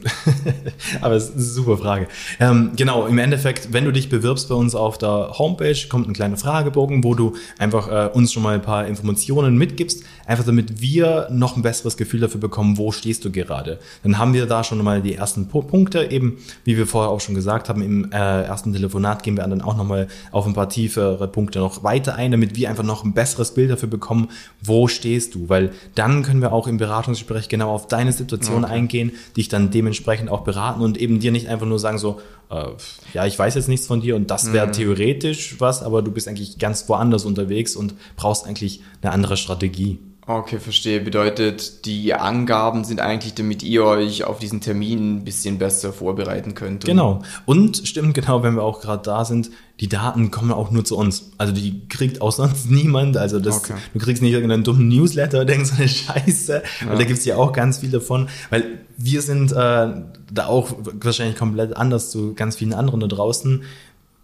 Aber 1.00 1.14
es 1.14 1.30
ist 1.30 1.34
eine 1.34 1.42
super 1.42 1.78
Frage. 1.78 2.08
Ähm, 2.38 2.72
genau, 2.76 3.06
im 3.06 3.16
Endeffekt, 3.18 3.72
wenn 3.72 3.84
du 3.84 3.92
dich 3.92 4.10
bewirbst 4.10 4.48
bei 4.50 4.54
uns 4.54 4.74
auf 4.74 4.98
der 4.98 5.38
Homepage, 5.38 5.76
kommt 5.88 6.06
ein 6.06 6.12
kleiner 6.12 6.36
Fragebogen, 6.36 7.02
wo 7.02 7.14
du 7.14 7.34
einfach 7.58 7.88
äh, 7.88 8.10
uns 8.12 8.32
schon 8.32 8.42
mal 8.42 8.54
ein 8.54 8.62
paar 8.62 8.86
Informationen 8.86 9.56
mitgibst, 9.56 10.04
einfach 10.26 10.44
damit 10.44 10.80
wir 10.82 11.28
noch 11.30 11.56
ein 11.56 11.62
besseres 11.62 11.96
Gefühl 11.96 12.20
dafür 12.20 12.40
bekommen, 12.40 12.76
wo 12.76 12.92
stehst 12.92 13.24
du 13.24 13.32
gerade. 13.32 13.78
Dann 14.02 14.18
haben 14.18 14.34
wir 14.34 14.46
da 14.46 14.64
schon 14.64 14.82
mal 14.82 15.00
die 15.00 15.14
ersten 15.14 15.48
Pu 15.48 15.62
Punkte, 15.62 16.10
eben 16.10 16.38
wie 16.64 16.76
wir 16.76 16.86
vorher 16.86 17.10
auch 17.10 17.20
schon 17.20 17.34
gesagt 17.34 17.68
haben, 17.68 17.82
im 17.82 18.10
äh, 18.12 18.42
ersten 18.42 18.72
Telefonat 18.72 19.22
gehen 19.22 19.36
wir 19.36 19.46
dann 19.46 19.62
auch 19.62 19.76
nochmal 19.76 20.08
auf 20.30 20.46
ein 20.46 20.52
paar 20.52 20.68
tiefere 20.68 21.28
Punkte 21.28 21.60
noch 21.60 21.82
weiter 21.84 22.16
ein, 22.16 22.32
damit 22.32 22.56
wir 22.56 22.68
einfach 22.68 22.82
noch 22.82 23.04
ein 23.04 23.14
besseres 23.14 23.54
Bild 23.54 23.70
dafür 23.70 23.88
bekommen, 23.88 24.28
wo 24.62 24.88
stehst 24.88 25.34
du, 25.34 25.48
weil 25.48 25.70
dann 25.94 26.22
können 26.22 26.42
wir 26.42 26.52
auch 26.52 26.66
im 26.66 26.76
Beratungsgespräch 26.76 27.48
genau 27.48 27.70
auf 27.70 27.86
deine 27.86 28.12
Situation 28.12 28.64
eingehen, 28.64 29.12
dich 29.36 29.48
dann 29.48 29.70
dementsprechend 29.70 30.30
auch 30.30 30.42
beraten 30.42 30.82
und 30.82 30.98
eben 30.98 31.20
dir 31.20 31.32
nicht 31.32 31.48
einfach 31.48 31.66
nur 31.66 31.78
sagen 31.78 31.98
so, 31.98 32.20
äh, 32.50 32.66
ja, 33.14 33.26
ich 33.26 33.38
weiß 33.38 33.54
jetzt 33.54 33.68
nichts 33.68 33.86
von 33.86 34.00
dir 34.00 34.16
und 34.16 34.30
das 34.30 34.52
wäre 34.52 34.70
theoretisch 34.70 35.56
was, 35.58 35.82
aber 35.82 36.02
du 36.02 36.10
bist 36.10 36.28
eigentlich 36.28 36.58
ganz 36.58 36.88
woanders 36.88 37.24
unterwegs 37.24 37.76
und 37.76 37.94
brauchst 38.16 38.46
eigentlich 38.46 38.82
eine 39.00 39.12
andere 39.12 39.36
Strategie. 39.36 39.98
Okay, 40.24 40.60
verstehe. 40.60 41.00
Bedeutet, 41.00 41.84
die 41.84 42.14
Angaben 42.14 42.84
sind 42.84 43.00
eigentlich, 43.00 43.34
damit 43.34 43.64
ihr 43.64 43.84
euch 43.84 44.22
auf 44.22 44.38
diesen 44.38 44.60
Termin 44.60 45.16
ein 45.16 45.24
bisschen 45.24 45.58
besser 45.58 45.92
vorbereiten 45.92 46.54
könnt. 46.54 46.84
Genau. 46.84 47.22
Und 47.44 47.88
stimmt 47.88 48.14
genau, 48.14 48.44
wenn 48.44 48.54
wir 48.54 48.62
auch 48.62 48.80
gerade 48.80 49.02
da 49.02 49.24
sind, 49.24 49.50
die 49.80 49.88
Daten 49.88 50.30
kommen 50.30 50.52
auch 50.52 50.70
nur 50.70 50.84
zu 50.84 50.96
uns. 50.96 51.32
Also 51.38 51.52
die 51.52 51.88
kriegt 51.88 52.22
auch 52.22 52.30
sonst 52.30 52.70
niemand. 52.70 53.16
Also 53.16 53.40
das, 53.40 53.56
Okay. 53.64 53.74
du 53.94 53.98
kriegst 53.98 54.22
nicht 54.22 54.32
irgendeinen 54.32 54.62
dummen 54.62 54.86
Newsletter 54.86 55.40
oder 55.40 55.54
so 55.64 55.74
eine 55.74 55.88
Scheiße. 55.88 56.62
Und 56.88 57.00
da 57.00 57.04
gibt's 57.04 57.24
ja 57.24 57.34
auch 57.34 57.52
ganz 57.52 57.78
viel 57.78 57.90
davon. 57.90 58.28
Weil 58.50 58.78
wir 58.96 59.22
sind 59.22 59.50
äh, 59.50 59.54
da 59.56 60.46
auch 60.46 60.72
wahrscheinlich 61.00 61.36
komplett 61.36 61.76
anders 61.76 62.10
zu 62.10 62.34
ganz 62.34 62.54
vielen 62.54 62.74
anderen 62.74 63.00
da 63.00 63.08
draußen. 63.08 63.64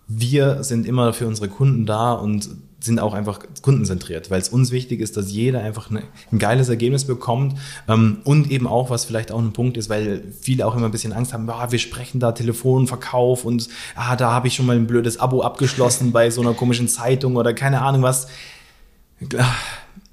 Wir 0.08 0.64
sind 0.64 0.86
immer 0.86 1.12
für 1.12 1.26
unsere 1.26 1.48
Kunden 1.48 1.86
da 1.86 2.12
und 2.12 2.48
sind 2.80 3.00
auch 3.00 3.12
einfach 3.12 3.40
kundenzentriert, 3.60 4.30
weil 4.30 4.40
es 4.40 4.48
uns 4.48 4.70
wichtig 4.70 5.00
ist, 5.00 5.16
dass 5.16 5.32
jeder 5.32 5.60
einfach 5.60 5.90
eine, 5.90 6.04
ein 6.30 6.38
geiles 6.38 6.68
Ergebnis 6.68 7.04
bekommt 7.04 7.58
ähm, 7.88 8.18
und 8.24 8.50
eben 8.50 8.66
auch, 8.66 8.88
was 8.88 9.04
vielleicht 9.04 9.32
auch 9.32 9.38
ein 9.38 9.52
Punkt 9.52 9.76
ist, 9.76 9.90
weil 9.90 10.22
viele 10.40 10.66
auch 10.66 10.76
immer 10.76 10.86
ein 10.86 10.92
bisschen 10.92 11.12
Angst 11.12 11.32
haben, 11.32 11.50
ah, 11.50 11.72
wir 11.72 11.78
sprechen 11.78 12.20
da 12.20 12.32
Telefonverkauf 12.32 13.44
und 13.44 13.68
ah, 13.96 14.14
da 14.14 14.32
habe 14.32 14.46
ich 14.46 14.54
schon 14.54 14.66
mal 14.66 14.76
ein 14.76 14.86
blödes 14.86 15.18
Abo 15.18 15.42
abgeschlossen 15.42 16.12
bei 16.12 16.30
so 16.30 16.40
einer 16.40 16.54
komischen 16.54 16.88
Zeitung 16.88 17.36
oder 17.36 17.52
keine 17.52 17.82
Ahnung 17.82 18.02
was. 18.02 18.28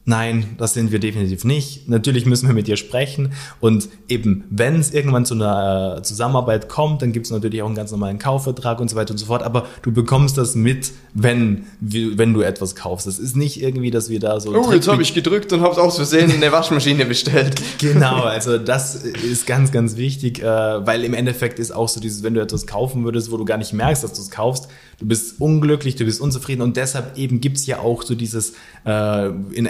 Nein, 0.07 0.55
das 0.59 0.75
sind 0.75 0.91
wir 0.91 0.99
definitiv 0.99 1.45
nicht. 1.45 1.89
Natürlich 1.89 2.27
müssen 2.27 2.47
wir 2.47 2.53
mit 2.53 2.67
dir 2.67 2.77
sprechen. 2.77 3.33
Und 3.59 3.89
eben, 4.07 4.43
wenn 4.51 4.79
es 4.79 4.93
irgendwann 4.93 5.25
zu 5.25 5.33
einer 5.33 5.95
äh, 5.97 6.01
Zusammenarbeit 6.03 6.69
kommt, 6.69 7.01
dann 7.01 7.11
gibt 7.11 7.25
es 7.25 7.31
natürlich 7.31 7.63
auch 7.63 7.65
einen 7.65 7.75
ganz 7.75 7.89
normalen 7.89 8.19
Kaufvertrag 8.19 8.79
und 8.79 8.87
so 8.87 8.95
weiter 8.95 9.11
und 9.11 9.17
so 9.17 9.25
fort. 9.25 9.41
Aber 9.41 9.65
du 9.81 9.91
bekommst 9.91 10.37
das 10.37 10.53
mit, 10.53 10.91
wenn, 11.15 11.65
wenn 11.79 12.35
du 12.35 12.41
etwas 12.41 12.75
kaufst. 12.75 13.07
Das 13.07 13.17
ist 13.17 13.35
nicht 13.35 13.59
irgendwie, 13.59 13.89
dass 13.89 14.09
wir 14.09 14.19
da 14.19 14.39
so. 14.39 14.55
Oh, 14.55 14.71
jetzt 14.71 14.87
habe 14.87 15.01
ich 15.01 15.15
gedrückt 15.15 15.51
und 15.53 15.61
habe 15.61 15.81
aus 15.81 15.95
Versehen 15.95 16.31
eine 16.31 16.51
Waschmaschine 16.51 17.05
bestellt. 17.05 17.59
genau, 17.79 18.21
also 18.21 18.59
das 18.59 18.93
ist 18.95 19.47
ganz, 19.47 19.71
ganz 19.71 19.97
wichtig, 19.97 20.39
äh, 20.39 20.45
weil 20.45 21.03
im 21.03 21.15
Endeffekt 21.15 21.57
ist 21.57 21.71
auch 21.71 21.89
so 21.89 21.99
dieses, 21.99 22.21
wenn 22.21 22.35
du 22.35 22.41
etwas 22.41 22.67
kaufen 22.67 23.05
würdest, 23.05 23.31
wo 23.31 23.37
du 23.37 23.45
gar 23.45 23.57
nicht 23.57 23.73
merkst, 23.73 24.03
dass 24.03 24.13
du 24.13 24.21
es 24.21 24.29
kaufst, 24.29 24.67
du 24.99 25.07
bist 25.07 25.39
unglücklich, 25.41 25.95
du 25.95 26.05
bist 26.05 26.21
unzufrieden 26.21 26.61
und 26.61 26.77
deshalb 26.77 27.17
eben 27.17 27.41
gibt 27.41 27.57
es 27.57 27.65
ja 27.65 27.79
auch 27.79 28.03
so 28.03 28.15
dieses, 28.15 28.53
äh, 28.85 29.27
in 29.27 29.67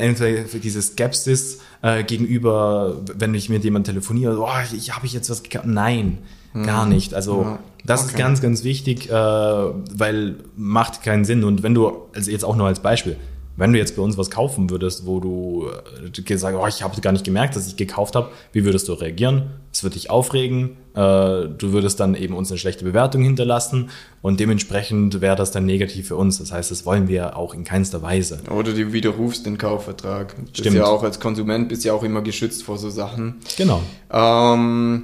diese 0.62 0.82
Skepsis 0.82 1.60
äh, 1.82 2.04
gegenüber, 2.04 3.02
wenn 3.18 3.34
ich 3.34 3.50
mit 3.50 3.64
jemandem 3.64 3.96
telefoniere, 3.96 4.40
oh, 4.40 4.76
ich, 4.76 4.96
habe 4.96 5.06
ich 5.06 5.14
jetzt 5.14 5.30
was 5.30 5.44
gekauft? 5.44 5.66
Nein, 5.68 6.20
mhm. 6.54 6.64
gar 6.64 6.86
nicht. 6.86 7.14
Also 7.14 7.44
ja. 7.44 7.60
das 7.84 8.02
okay. 8.04 8.12
ist 8.12 8.18
ganz, 8.18 8.42
ganz 8.42 8.64
wichtig, 8.64 9.10
äh, 9.10 9.14
weil 9.14 10.36
macht 10.56 11.04
keinen 11.04 11.26
Sinn. 11.26 11.44
Und 11.44 11.64
wenn 11.64 11.74
du, 11.74 11.92
also 12.14 12.32
jetzt 12.32 12.46
auch 12.46 12.56
nur 12.56 12.68
als 12.68 12.80
Beispiel, 12.80 13.18
wenn 13.58 13.74
du 13.74 13.80
jetzt 13.80 13.96
bei 13.96 14.02
uns 14.02 14.18
was 14.18 14.30
kaufen 14.30 14.70
würdest, 14.70 15.06
wo 15.06 15.20
du 15.20 15.68
äh, 15.68 16.38
sagst, 16.38 16.60
oh, 16.60 16.68
ich 16.68 16.84
habe 16.84 17.00
gar 17.02 17.12
nicht 17.12 17.26
gemerkt, 17.26 17.56
dass 17.56 17.68
ich 17.68 17.76
gekauft 17.76 18.16
habe, 18.16 18.30
wie 18.52 18.66
würdest 18.66 18.88
du 18.88 18.94
reagieren? 18.94 19.52
Es 19.72 19.84
würde 19.84 19.96
dich 19.96 20.10
aufregen, 20.10 20.78
äh, 20.94 20.98
du 20.98 21.72
würdest 21.72 22.00
dann 22.00 22.16
eben 22.16 22.36
uns 22.36 22.52
eine 22.52 22.58
schlechte 22.58 22.86
Bewertung 22.86 23.24
hinterlassen 23.24 23.90
und 24.22 24.40
dementsprechend 24.40 25.22
wäre 25.22 25.36
das 25.36 25.52
dann 25.52 25.66
negativ 25.66 26.08
für 26.08 26.16
uns. 26.16 26.40
Das 26.40 26.52
heißt, 26.52 26.72
das 26.72 26.86
wollen 26.86 27.08
wir 27.08 27.38
auch 27.38 27.54
in 27.54 27.64
keinster 27.64 28.02
Weise. 28.02 28.40
Oder 28.50 28.74
du 28.74 28.94
widerrufst 28.94 29.46
den 29.46 29.58
Kaufvertrag. 29.58 30.36
Stimmt. 30.54 30.68
Ist 30.68 30.74
ja 30.74 30.86
auch 30.86 31.04
als 31.04 31.20
Konsument 31.20 31.70
bist 31.70 31.84
ja 31.84 31.94
auch 31.94 32.04
immer 32.04 32.22
geschützt 32.22 32.64
vor 32.64 32.78
so 32.78 32.90
Sachen. 32.90 33.36
Genau. 33.58 33.82
Ähm, 34.12 35.04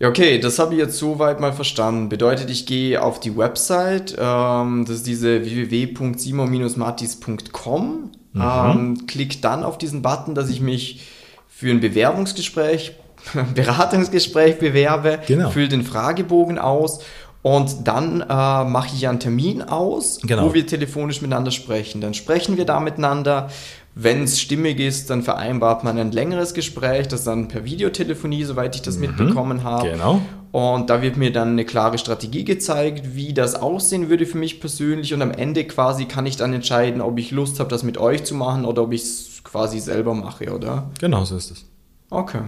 ja, 0.00 0.08
okay, 0.08 0.40
das 0.40 0.58
habe 0.58 0.74
ich 0.74 0.80
jetzt 0.80 0.98
soweit 0.98 1.38
mal 1.40 1.52
verstanden. 1.52 2.08
Bedeutet, 2.08 2.50
ich 2.50 2.66
gehe 2.66 3.00
auf 3.00 3.20
die 3.20 3.36
Website, 3.36 4.16
ähm, 4.18 4.84
das 4.86 4.96
ist 4.96 5.06
diese 5.06 5.44
www.simon-martis.com, 5.44 8.10
mhm. 8.32 8.42
ähm, 8.42 9.06
klick 9.06 9.40
dann 9.40 9.62
auf 9.62 9.78
diesen 9.78 10.02
Button, 10.02 10.34
dass 10.34 10.50
ich 10.50 10.60
mich 10.60 11.06
für 11.48 11.70
ein 11.70 11.78
Bewerbungsgespräch, 11.80 12.96
Beratungsgespräch 13.54 14.58
bewerbe, 14.58 15.20
genau. 15.26 15.50
fülle 15.50 15.68
den 15.68 15.84
Fragebogen 15.84 16.58
aus 16.58 16.98
und 17.42 17.86
dann 17.86 18.22
äh, 18.22 18.24
mache 18.24 18.96
ich 18.96 19.06
einen 19.06 19.20
Termin 19.20 19.62
aus, 19.62 20.18
genau. 20.22 20.48
wo 20.48 20.54
wir 20.54 20.66
telefonisch 20.66 21.20
miteinander 21.20 21.50
sprechen. 21.50 22.00
Dann 22.00 22.14
sprechen 22.14 22.56
wir 22.56 22.64
da 22.64 22.80
miteinander 22.80 23.50
wenn 23.94 24.24
es 24.24 24.40
stimmig 24.40 24.80
ist, 24.80 25.10
dann 25.10 25.22
vereinbart 25.22 25.84
man 25.84 25.98
ein 25.98 26.10
längeres 26.10 26.52
Gespräch, 26.52 27.06
das 27.06 27.24
dann 27.24 27.46
per 27.48 27.64
Videotelefonie, 27.64 28.44
soweit 28.44 28.74
ich 28.74 28.82
das 28.82 28.96
mhm, 28.96 29.02
mitbekommen 29.02 29.62
habe. 29.62 29.88
Genau. 29.90 30.20
Und 30.50 30.90
da 30.90 31.02
wird 31.02 31.16
mir 31.16 31.32
dann 31.32 31.50
eine 31.50 31.64
klare 31.64 31.98
Strategie 31.98 32.44
gezeigt, 32.44 33.14
wie 33.14 33.34
das 33.34 33.54
aussehen 33.54 34.08
würde 34.08 34.26
für 34.26 34.38
mich 34.38 34.60
persönlich. 34.60 35.14
Und 35.14 35.22
am 35.22 35.30
Ende 35.30 35.64
quasi 35.64 36.06
kann 36.06 36.26
ich 36.26 36.36
dann 36.36 36.52
entscheiden, 36.52 37.00
ob 37.00 37.18
ich 37.18 37.30
Lust 37.30 37.60
habe, 37.60 37.70
das 37.70 37.82
mit 37.82 37.98
euch 37.98 38.24
zu 38.24 38.34
machen 38.34 38.64
oder 38.64 38.82
ob 38.82 38.92
ich 38.92 39.02
es 39.02 39.42
quasi 39.44 39.78
selber 39.78 40.14
mache, 40.14 40.52
oder? 40.54 40.90
Genau, 41.00 41.24
so 41.24 41.36
ist 41.36 41.50
es. 41.50 41.64
Okay. 42.10 42.42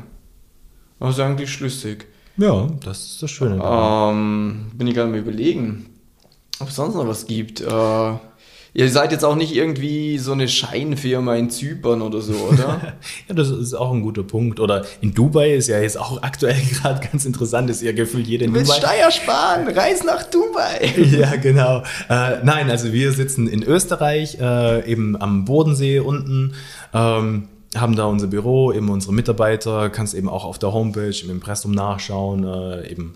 Das 0.98 1.10
ist 1.10 1.20
eigentlich 1.20 1.52
schlüssig. 1.52 2.06
Ja, 2.36 2.68
das 2.84 3.06
ist 3.06 3.22
das 3.22 3.30
Schöne. 3.30 3.60
Ähm, 3.62 4.70
bin 4.74 4.86
ich 4.86 4.94
gerade 4.94 5.10
mal 5.10 5.18
überlegen, 5.18 5.86
ob 6.60 6.68
es 6.68 6.76
sonst 6.76 6.94
noch 6.94 7.06
was 7.06 7.26
gibt. 7.26 7.60
Äh, 7.60 8.12
Ihr 8.78 8.90
seid 8.90 9.10
jetzt 9.10 9.24
auch 9.24 9.36
nicht 9.36 9.56
irgendwie 9.56 10.18
so 10.18 10.32
eine 10.32 10.48
Scheinfirma 10.48 11.34
in 11.36 11.48
Zypern 11.48 12.02
oder 12.02 12.20
so, 12.20 12.34
oder? 12.34 12.94
ja, 13.28 13.34
das 13.34 13.48
ist 13.48 13.72
auch 13.72 13.90
ein 13.90 14.02
guter 14.02 14.22
Punkt. 14.22 14.60
Oder 14.60 14.84
in 15.00 15.14
Dubai 15.14 15.54
ist 15.54 15.68
ja 15.68 15.80
jetzt 15.80 15.98
auch 15.98 16.22
aktuell 16.22 16.60
gerade 16.82 17.00
ganz 17.08 17.24
interessant, 17.24 17.70
ist 17.70 17.80
ja 17.80 17.92
gefühlt 17.92 18.26
jeder 18.26 18.44
in 18.44 18.52
du 18.52 18.58
willst 18.58 18.76
Steuer 18.76 19.10
sparen, 19.10 19.66
reis 19.68 20.04
nach 20.04 20.24
Dubai. 20.24 20.92
ja, 21.18 21.36
genau. 21.36 21.84
Äh, 22.10 22.44
nein, 22.44 22.70
also 22.70 22.92
wir 22.92 23.12
sitzen 23.12 23.48
in 23.48 23.62
Österreich, 23.62 24.36
äh, 24.38 24.86
eben 24.86 25.18
am 25.18 25.46
Bodensee 25.46 26.00
unten. 26.00 26.52
Ähm, 26.92 27.48
haben 27.74 27.96
da 27.96 28.04
unser 28.04 28.26
Büro, 28.26 28.72
eben 28.72 28.90
unsere 28.90 29.14
Mitarbeiter, 29.14 29.88
kannst 29.88 30.12
eben 30.12 30.28
auch 30.28 30.44
auf 30.44 30.58
der 30.58 30.74
Homepage 30.74 31.16
im 31.22 31.30
Impressum 31.30 31.72
nachschauen, 31.72 32.44
äh, 32.44 32.90
eben 32.90 33.14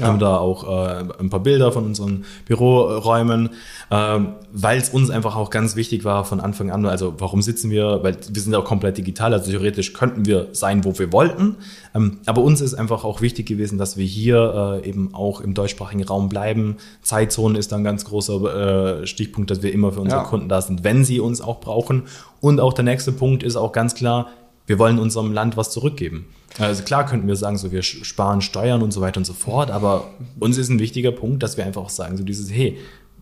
ja. 0.00 0.06
Haben 0.06 0.18
da 0.18 0.36
auch 0.36 0.64
äh, 0.64 1.04
ein 1.18 1.30
paar 1.30 1.40
Bilder 1.40 1.72
von 1.72 1.84
unseren 1.84 2.24
Büroräumen, 2.46 3.50
äh, 3.90 4.18
weil 4.52 4.78
es 4.78 4.90
uns 4.90 5.10
einfach 5.10 5.36
auch 5.36 5.50
ganz 5.50 5.76
wichtig 5.76 6.04
war 6.04 6.24
von 6.24 6.40
Anfang 6.40 6.70
an. 6.70 6.86
Also 6.86 7.14
warum 7.18 7.42
sitzen 7.42 7.70
wir? 7.70 8.02
Weil 8.02 8.16
wir 8.30 8.42
sind 8.42 8.54
auch 8.54 8.64
komplett 8.64 8.98
digital, 8.98 9.32
also 9.32 9.50
theoretisch 9.50 9.92
könnten 9.92 10.26
wir 10.26 10.48
sein, 10.52 10.84
wo 10.84 10.98
wir 10.98 11.12
wollten. 11.12 11.56
Ähm, 11.94 12.18
aber 12.26 12.42
uns 12.42 12.60
ist 12.60 12.74
einfach 12.74 13.04
auch 13.04 13.20
wichtig 13.20 13.46
gewesen, 13.46 13.78
dass 13.78 13.96
wir 13.96 14.06
hier 14.06 14.80
äh, 14.84 14.88
eben 14.88 15.14
auch 15.14 15.40
im 15.40 15.54
deutschsprachigen 15.54 16.04
Raum 16.04 16.28
bleiben. 16.28 16.76
Zeitzone 17.02 17.58
ist 17.58 17.72
da 17.72 17.76
ein 17.76 17.84
ganz 17.84 18.04
großer 18.04 19.02
äh, 19.02 19.06
Stichpunkt, 19.06 19.50
dass 19.50 19.62
wir 19.62 19.72
immer 19.72 19.92
für 19.92 20.00
unsere 20.00 20.22
ja. 20.22 20.26
Kunden 20.26 20.48
da 20.48 20.60
sind, 20.60 20.84
wenn 20.84 21.04
sie 21.04 21.20
uns 21.20 21.40
auch 21.40 21.60
brauchen. 21.60 22.04
Und 22.40 22.60
auch 22.60 22.72
der 22.72 22.84
nächste 22.84 23.12
Punkt 23.12 23.42
ist 23.42 23.56
auch 23.56 23.72
ganz 23.72 23.94
klar, 23.94 24.28
wir 24.68 24.78
wollen 24.78 24.98
unserem 24.98 25.32
Land 25.32 25.56
was 25.56 25.70
zurückgeben. 25.70 26.26
Also 26.58 26.82
klar 26.82 27.06
könnten 27.06 27.26
wir 27.26 27.36
sagen, 27.36 27.56
so 27.56 27.72
wir 27.72 27.82
sparen 27.82 28.42
Steuern 28.42 28.82
und 28.82 28.92
so 28.92 29.00
weiter 29.00 29.18
und 29.18 29.24
so 29.24 29.32
fort, 29.32 29.70
aber 29.70 30.10
uns 30.38 30.58
ist 30.58 30.68
ein 30.68 30.78
wichtiger 30.78 31.10
Punkt, 31.10 31.42
dass 31.42 31.56
wir 31.56 31.64
einfach 31.64 31.82
auch 31.82 31.90
sagen, 31.90 32.16
so 32.16 32.22
dieses, 32.22 32.52
hey, 32.52 32.78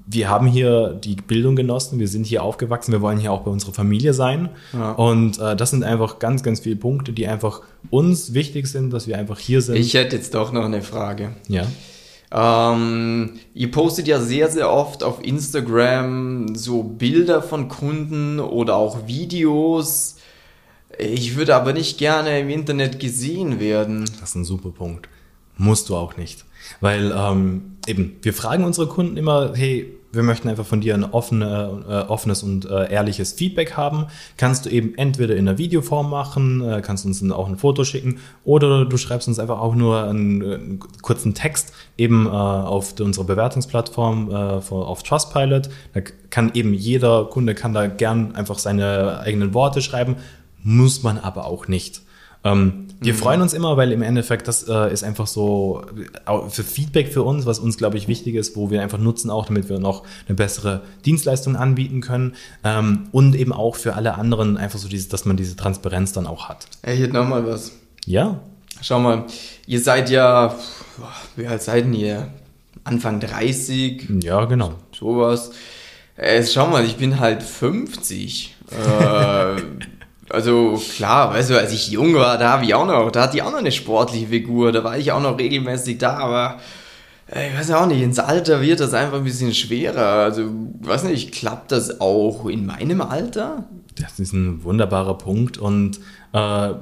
wir 0.09 0.29
haben 0.29 0.47
hier 0.47 0.91
die 0.91 1.17
Bildung 1.17 1.57
genossen, 1.57 1.99
wir 1.99 2.09
sind 2.09 2.27
hier 2.27 2.43
aufgewachsen, 2.43 2.93
wir 2.93 3.01
wollen 3.01 3.19
hier 3.19 3.33
auch 3.33 3.43
bei 3.43 3.51
unserer 3.51 3.73
Familie 3.73 4.13
sein. 4.15 4.51
Ja. 4.73 4.93
Und 4.93 5.39
äh, 5.39 5.57
das 5.57 5.71
sind 5.71 5.83
einfach 5.83 6.19
ganz, 6.19 6.43
ganz 6.43 6.61
viele 6.61 6.77
Punkte, 6.77 7.13
die 7.13 7.27
einfach 7.27 7.63
uns 7.91 8.33
wichtig 8.33 8.69
sind, 8.69 8.91
dass 8.93 9.09
wir 9.09 9.19
einfach 9.19 9.39
hier 9.39 9.63
sind. 9.63 9.77
Ich 9.77 9.95
hätte 9.95 10.17
jetzt 10.17 10.35
doch 10.35 10.53
noch 10.53 10.65
eine 10.65 10.83
Frage. 10.83 11.31
Ja. 11.49 11.67
Ähm, 12.33 13.35
ihr 13.55 13.71
postet 13.71 14.07
ja 14.07 14.21
sehr, 14.21 14.49
sehr 14.49 14.73
oft 14.73 15.03
auf 15.03 15.25
Instagram 15.25 16.55
so 16.55 16.83
Bilder 16.85 17.43
von 17.43 17.69
Kunden 17.69 18.39
oder 18.41 18.77
auch 18.77 19.07
Videos 19.09 20.17
ich 20.99 21.37
würde 21.37 21.55
aber 21.55 21.73
nicht 21.73 21.99
gerne 21.99 22.41
im 22.41 22.51
Internet 22.51 23.01
gesehen 23.01 23.61
werden. 23.61 24.05
Das 24.21 24.31
ist 24.31 24.35
ein 24.35 24.45
super 24.45 24.71
Punkt. 24.71 25.09
Musst 25.59 25.89
du 25.89 25.97
auch 25.97 26.17
nicht. 26.17 26.45
Weil 26.81 27.13
ähm, 27.17 27.77
eben, 27.87 28.17
wir 28.23 28.35
fragen 28.35 28.65
unsere 28.65 28.89
Kunden 28.89 29.17
immer, 29.17 29.53
hey, 29.55 29.93
wir 30.13 30.23
möchten 30.23 30.49
einfach 30.49 30.67
von 30.67 30.81
dir 30.81 30.95
ein 30.95 31.05
offene, 31.05 31.85
äh, 31.89 32.11
offenes 32.11 32.43
und 32.43 32.65
äh, 32.65 32.91
ehrliches 32.91 33.33
Feedback 33.33 33.77
haben. 33.77 34.07
Kannst 34.37 34.67
du 34.67 34.71
eben 34.71 34.95
entweder 34.97 35.37
in 35.37 35.47
einer 35.47 35.59
Videoform 35.59 36.11
machen, 36.11 36.67
äh, 36.67 36.81
kannst 36.81 37.05
uns 37.05 37.23
auch 37.31 37.49
ein 37.49 37.59
Foto 37.59 37.85
schicken 37.85 38.19
oder 38.45 38.87
du 38.87 38.97
schreibst 38.97 39.29
uns 39.29 39.39
einfach 39.39 39.61
auch 39.61 39.75
nur 39.75 40.05
einen, 40.05 40.43
einen 40.43 40.81
kurzen 41.03 41.35
Text 41.35 41.73
eben 41.99 42.27
äh, 42.27 42.31
auf 42.31 42.99
unserer 42.99 43.25
Bewertungsplattform 43.25 44.31
äh, 44.31 44.35
auf 44.35 45.03
Trustpilot. 45.03 45.69
Da 45.93 46.01
kann 46.31 46.51
eben 46.55 46.73
jeder 46.73 47.27
Kunde 47.27 47.55
kann 47.55 47.75
da 47.75 47.87
gern 47.87 48.35
einfach 48.35 48.59
seine 48.59 49.21
eigenen 49.21 49.55
Worte 49.55 49.83
schreiben 49.83 50.17
muss 50.67 51.05
man 51.05 51.17
aber 51.17 51.47
auch 51.47 51.69
nicht. 51.69 52.03
Ähm, 52.43 52.89
wir 53.01 53.13
mhm. 53.13 53.19
freuen 53.19 53.41
uns 53.41 53.53
immer, 53.53 53.77
weil 53.77 53.93
im 53.93 54.03
Endeffekt 54.03 54.49
das 54.49 54.69
äh, 54.69 54.93
ist 54.93 55.05
einfach 55.05 55.29
so 55.29 55.85
äh, 56.27 56.51
für 56.51 56.65
Feedback 56.65 57.13
für 57.13 57.23
uns, 57.23 57.47
was 57.47 57.61
uns, 57.61 57.79
glaube 57.79 57.97
ich, 57.99 58.09
wichtig 58.09 58.35
ist, 58.35 58.57
wo 58.57 58.69
wir 58.69 58.83
einfach 58.83 58.99
nutzen 58.99 59.31
auch, 59.31 59.47
damit 59.47 59.69
wir 59.69 59.79
noch 59.79 60.03
eine 60.27 60.35
bessere 60.35 60.83
Dienstleistung 61.05 61.55
anbieten 61.55 62.01
können 62.01 62.35
ähm, 62.65 63.09
und 63.13 63.37
eben 63.37 63.53
auch 63.53 63.77
für 63.77 63.95
alle 63.95 64.15
anderen 64.15 64.57
einfach 64.57 64.81
so, 64.81 64.89
dieses, 64.89 65.09
dass 65.09 65.25
man 65.25 65.37
diese 65.37 65.55
Transparenz 65.55 66.13
dann 66.13 66.27
auch 66.27 66.49
hat. 66.49 66.67
Hey, 66.83 66.97
hier 66.97 67.09
nochmal 67.09 67.47
was. 67.47 67.73
Ja. 68.05 68.41
Schau 68.83 68.99
mal, 68.99 69.25
ihr 69.67 69.81
seid 69.81 70.11
ja, 70.11 70.57
wie 71.37 71.47
alt 71.47 71.63
seid 71.63 71.95
ihr? 71.95 72.29
Anfang 72.83 73.21
30? 73.21 74.09
Ja, 74.23 74.45
genau. 74.47 74.75
Sowas. 74.93 75.53
Äh, 76.17 76.45
schau 76.45 76.67
mal, 76.67 76.85
ich 76.85 76.97
bin 76.97 77.21
halt 77.21 77.43
50. 77.43 78.57
äh, 78.71 79.61
Also 80.37 80.79
klar, 80.95 81.33
weißt 81.33 81.49
du, 81.49 81.59
als 81.59 81.73
ich 81.73 81.89
jung 81.89 82.15
war, 82.15 82.37
da 82.37 82.51
habe 82.51 82.67
ich 82.67 82.75
auch 82.75 82.85
noch, 82.85 83.11
da 83.11 83.23
hatte 83.23 83.39
ich 83.39 83.43
auch 83.43 83.53
noch 83.53 83.59
eine 83.59 83.73
sportliche 83.73 84.27
Figur, 84.27 84.71
da 84.71 84.85
war 84.85 84.99
ich 84.99 85.11
auch 85.11 85.23
noch 85.23 85.39
regelmäßig 85.39 85.97
da, 85.97 86.19
aber 86.19 86.59
ich 87.27 87.59
weiß 87.59 87.71
auch 87.71 87.87
nicht, 87.87 88.03
ins 88.03 88.19
Alter 88.19 88.61
wird 88.61 88.81
das 88.81 88.93
einfach 88.93 89.17
ein 89.17 89.25
bisschen 89.25 89.55
schwerer. 89.55 90.25
Also, 90.25 90.43
weiß 90.81 91.05
nicht, 91.05 91.33
klappt 91.33 91.73
das 91.73 92.03
auch 92.03 92.45
in 92.45 92.67
meinem 92.67 93.01
Alter? 93.01 93.65
Das 93.99 94.21
ist 94.21 94.35
ein 94.35 94.63
wunderbarer 94.63 95.17
Punkt 95.17 95.57
und 95.57 96.01
äh, 96.35 96.75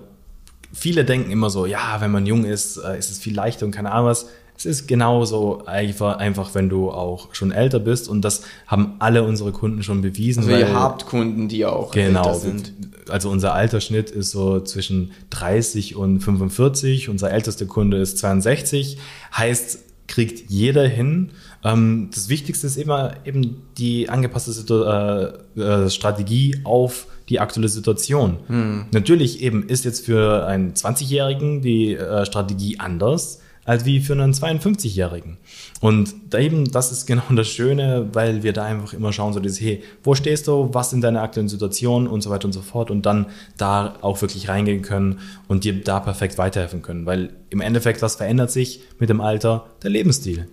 viele 0.72 1.04
denken 1.04 1.30
immer 1.30 1.48
so, 1.48 1.64
ja, 1.64 2.00
wenn 2.00 2.10
man 2.10 2.26
jung 2.26 2.44
ist, 2.44 2.78
äh, 2.78 2.98
ist 2.98 3.12
es 3.12 3.20
viel 3.20 3.36
leichter 3.36 3.66
und 3.66 3.70
keine 3.70 3.92
Ahnung 3.92 4.08
was. 4.08 4.26
Es 4.56 4.66
ist 4.66 4.86
genauso 4.86 5.64
einfach, 5.66 6.18
einfach, 6.18 6.54
wenn 6.54 6.68
du 6.68 6.90
auch 6.90 7.34
schon 7.34 7.50
älter 7.50 7.80
bist 7.80 8.08
und 8.08 8.22
das 8.22 8.42
haben 8.66 8.94
alle 9.00 9.24
unsere 9.24 9.52
Kunden 9.52 9.82
schon 9.82 10.00
bewiesen. 10.00 10.44
Also 10.44 10.56
ihr 10.56 10.72
habt 10.72 11.06
Kunden, 11.06 11.48
die 11.48 11.66
auch 11.66 11.90
genau, 11.90 12.20
älter 12.20 12.34
sind. 12.34 12.72
Also 13.08 13.30
unser 13.30 13.52
Altersschnitt 13.52 14.10
ist 14.10 14.30
so 14.30 14.60
zwischen 14.60 15.12
30 15.30 15.96
und 15.96 16.20
45. 16.20 17.08
Unser 17.08 17.32
ältester 17.32 17.66
Kunde 17.66 17.98
ist 17.98 18.18
62. 18.18 18.96
Heißt, 19.36 19.80
kriegt 20.06 20.50
jeder 20.50 20.86
hin. 20.86 21.30
Ähm, 21.64 22.10
das 22.14 22.28
Wichtigste 22.28 22.66
ist 22.66 22.76
immer 22.76 23.14
eben 23.24 23.62
die 23.78 24.08
angepasste 24.08 25.42
äh, 25.56 25.60
äh, 25.60 25.90
Strategie 25.90 26.60
auf 26.64 27.06
die 27.28 27.40
aktuelle 27.40 27.68
Situation. 27.68 28.36
Hm. 28.46 28.86
Natürlich 28.92 29.42
eben 29.42 29.66
ist 29.66 29.84
jetzt 29.84 30.04
für 30.04 30.46
einen 30.46 30.74
20-Jährigen 30.74 31.62
die 31.62 31.94
äh, 31.94 32.26
Strategie 32.26 32.78
anders 32.78 33.40
als 33.64 33.84
wie 33.84 34.00
für 34.00 34.12
einen 34.12 34.32
52-Jährigen. 34.32 35.38
Und 35.80 36.14
da 36.30 36.38
eben, 36.38 36.70
das 36.70 36.92
ist 36.92 37.06
genau 37.06 37.22
das 37.30 37.48
Schöne, 37.48 38.08
weil 38.12 38.42
wir 38.42 38.52
da 38.52 38.64
einfach 38.64 38.92
immer 38.92 39.12
schauen, 39.12 39.32
so 39.32 39.40
dieses, 39.40 39.60
hey, 39.60 39.82
wo 40.02 40.14
stehst 40.14 40.48
du, 40.48 40.70
was 40.72 40.90
sind 40.90 41.02
deine 41.02 41.20
aktuellen 41.20 41.48
Situationen 41.48 42.08
und 42.08 42.22
so 42.22 42.30
weiter 42.30 42.46
und 42.46 42.52
so 42.52 42.62
fort 42.62 42.90
und 42.90 43.06
dann 43.06 43.26
da 43.56 43.94
auch 44.00 44.20
wirklich 44.20 44.48
reingehen 44.48 44.82
können 44.82 45.20
und 45.48 45.64
dir 45.64 45.82
da 45.82 46.00
perfekt 46.00 46.38
weiterhelfen 46.38 46.82
können. 46.82 47.06
Weil 47.06 47.30
im 47.50 47.60
Endeffekt, 47.60 48.02
was 48.02 48.16
verändert 48.16 48.50
sich 48.50 48.80
mit 48.98 49.08
dem 49.08 49.20
Alter? 49.20 49.66
Der 49.82 49.90
Lebensstil. 49.90 50.48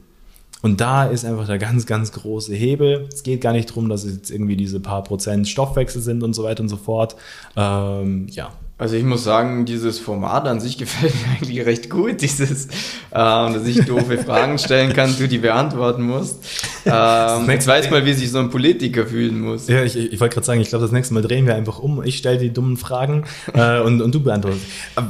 Und 0.62 0.80
da 0.80 1.06
ist 1.06 1.26
einfach 1.26 1.48
der 1.48 1.58
ganz, 1.58 1.86
ganz 1.86 2.12
große 2.12 2.54
Hebel. 2.54 3.10
Es 3.12 3.24
geht 3.24 3.42
gar 3.42 3.54
nicht 3.54 3.70
darum, 3.70 3.90
dass 3.90 4.04
es 4.04 4.16
jetzt 4.16 4.32
irgendwie 4.32 4.56
diese 4.56 4.80
paar 4.80 5.04
Prozent 5.04 5.48
Stoffwechsel 5.48 6.02
sind 6.02 6.22
und 6.24 6.34
so 6.34 6.44
weiter 6.44 6.62
und 6.62 6.70
so 6.70 6.78
fort. 6.78 7.16
Ähm, 7.56 8.28
ja, 8.30 8.52
also 8.82 8.96
ich 8.96 9.04
muss 9.04 9.24
sagen, 9.24 9.66
dieses 9.66 10.00
Format 10.00 10.48
an 10.48 10.60
sich 10.60 10.76
gefällt 10.80 11.14
mir 11.14 11.34
eigentlich 11.34 11.66
recht 11.68 11.90
gut, 11.92 12.20
dieses, 12.20 12.66
ähm, 13.14 13.54
dass 13.54 13.68
ich 13.68 13.86
doofe 13.86 14.18
Fragen 14.26 14.58
stellen 14.58 14.94
kann, 14.94 15.16
du 15.20 15.28
die 15.28 15.38
beantworten 15.38 16.02
musst. 16.02 16.44
Ähm, 16.88 17.48
jetzt 17.48 17.68
weiß 17.68 17.92
mal, 17.92 18.04
wie 18.08 18.14
sich 18.14 18.32
so 18.32 18.40
ein 18.40 18.50
Politiker 18.50 19.06
fühlen 19.06 19.40
muss. 19.40 19.68
Ja, 19.68 19.84
ich, 19.84 19.96
ich 19.96 20.20
wollte 20.20 20.34
gerade 20.34 20.48
sagen, 20.48 20.62
ich 20.62 20.70
glaube, 20.70 20.82
das 20.82 20.92
nächste 20.92 21.14
Mal 21.14 21.22
drehen 21.22 21.46
wir 21.46 21.54
einfach 21.54 21.78
um. 21.78 22.04
Ich 22.04 22.18
stelle 22.18 22.40
die 22.40 22.52
dummen 22.52 22.76
Fragen 22.76 23.26
äh, 23.54 23.82
und, 23.82 24.02
und 24.02 24.16
du 24.16 24.24
beantwortest. 24.24 24.66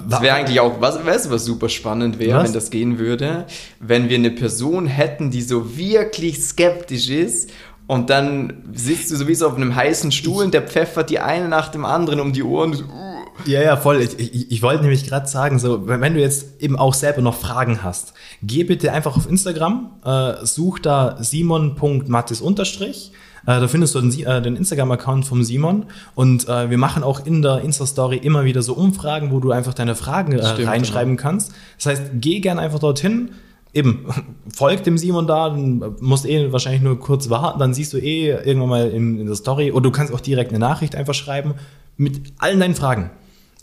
Das 0.09 0.21
wäre 0.21 0.35
eigentlich 0.35 0.59
auch, 0.59 0.81
was, 0.81 1.05
weißt 1.05 1.27
du, 1.27 1.29
was 1.29 1.45
super 1.45 1.69
spannend 1.69 2.19
wäre, 2.19 2.43
wenn 2.43 2.51
das 2.51 2.71
gehen 2.71 2.99
würde? 2.99 3.45
Wenn 3.79 4.09
wir 4.09 4.17
eine 4.17 4.31
Person 4.31 4.85
hätten, 4.85 5.31
die 5.31 5.41
so 5.41 5.77
wirklich 5.77 6.43
skeptisch 6.43 7.09
ist 7.09 7.51
und 7.87 8.09
dann 8.09 8.63
sitzt 8.73 9.11
du 9.11 9.15
sowieso 9.15 9.47
auf 9.47 9.55
einem 9.55 9.73
heißen 9.75 10.11
Stuhl 10.11 10.43
und 10.43 10.53
der 10.53 10.63
pfeffert 10.63 11.09
die 11.09 11.19
eine 11.19 11.47
nach 11.47 11.69
dem 11.69 11.85
anderen 11.85 12.19
um 12.19 12.33
die 12.33 12.43
Ohren. 12.43 12.73
So, 12.73 12.83
uh, 12.83 13.11
ja, 13.45 13.62
ja, 13.62 13.77
voll. 13.77 14.01
Ich, 14.01 14.19
ich, 14.19 14.51
ich 14.51 14.62
wollte 14.62 14.81
nämlich 14.81 15.05
gerade 15.05 15.27
sagen, 15.27 15.60
so, 15.60 15.88
wenn 15.88 16.13
du 16.13 16.19
jetzt 16.19 16.62
eben 16.62 16.77
auch 16.77 16.93
selber 16.93 17.21
noch 17.21 17.36
Fragen 17.36 17.83
hast, 17.83 18.13
geh 18.41 18.63
bitte 18.63 18.91
einfach 18.91 19.15
auf 19.17 19.29
Instagram, 19.29 19.91
äh, 20.03 20.45
such 20.45 20.79
da 20.79 21.17
simon.mattis 21.21 22.41
unterstrich. 22.41 23.12
Äh, 23.43 23.60
da 23.60 23.67
findest 23.67 23.95
du 23.95 24.01
den, 24.01 24.25
äh, 24.25 24.41
den 24.41 24.55
Instagram-Account 24.55 25.25
vom 25.25 25.43
Simon 25.43 25.86
und 26.13 26.48
äh, 26.48 26.69
wir 26.69 26.77
machen 26.77 27.03
auch 27.03 27.25
in 27.25 27.41
der 27.41 27.62
Insta-Story 27.62 28.17
immer 28.17 28.43
wieder 28.43 28.62
so 28.62 28.74
Umfragen, 28.74 29.31
wo 29.31 29.39
du 29.39 29.51
einfach 29.51 29.74
deine 29.74 29.95
Fragen 29.95 30.33
äh, 30.33 30.45
Stimmt, 30.45 30.67
reinschreiben 30.67 31.17
genau. 31.17 31.29
kannst. 31.29 31.53
Das 31.77 31.88
heißt, 31.88 32.03
geh 32.15 32.39
gern 32.39 32.60
einfach 32.60 32.79
dorthin, 32.79 33.31
eben, 33.74 34.05
folgt 34.55 34.86
dem 34.86 34.98
Simon 34.98 35.25
da, 35.25 35.50
dann 35.50 35.95
musst 36.01 36.25
eh 36.25 36.51
wahrscheinlich 36.51 36.81
nur 36.81 37.00
kurz 37.00 37.29
warten, 37.29 37.60
dann 37.60 37.74
siehst 37.74 37.93
du 37.93 37.98
eh 37.98 38.29
irgendwann 38.29 38.69
mal 38.69 38.89
in, 38.89 39.19
in 39.19 39.25
der 39.25 39.36
Story 39.36 39.71
oder 39.71 39.83
du 39.83 39.91
kannst 39.91 40.13
auch 40.13 40.21
direkt 40.21 40.51
eine 40.51 40.60
Nachricht 40.60 40.95
einfach 40.95 41.15
schreiben 41.15 41.55
mit 41.98 42.33
allen 42.38 42.60
deinen 42.60 42.75
Fragen. 42.75 43.10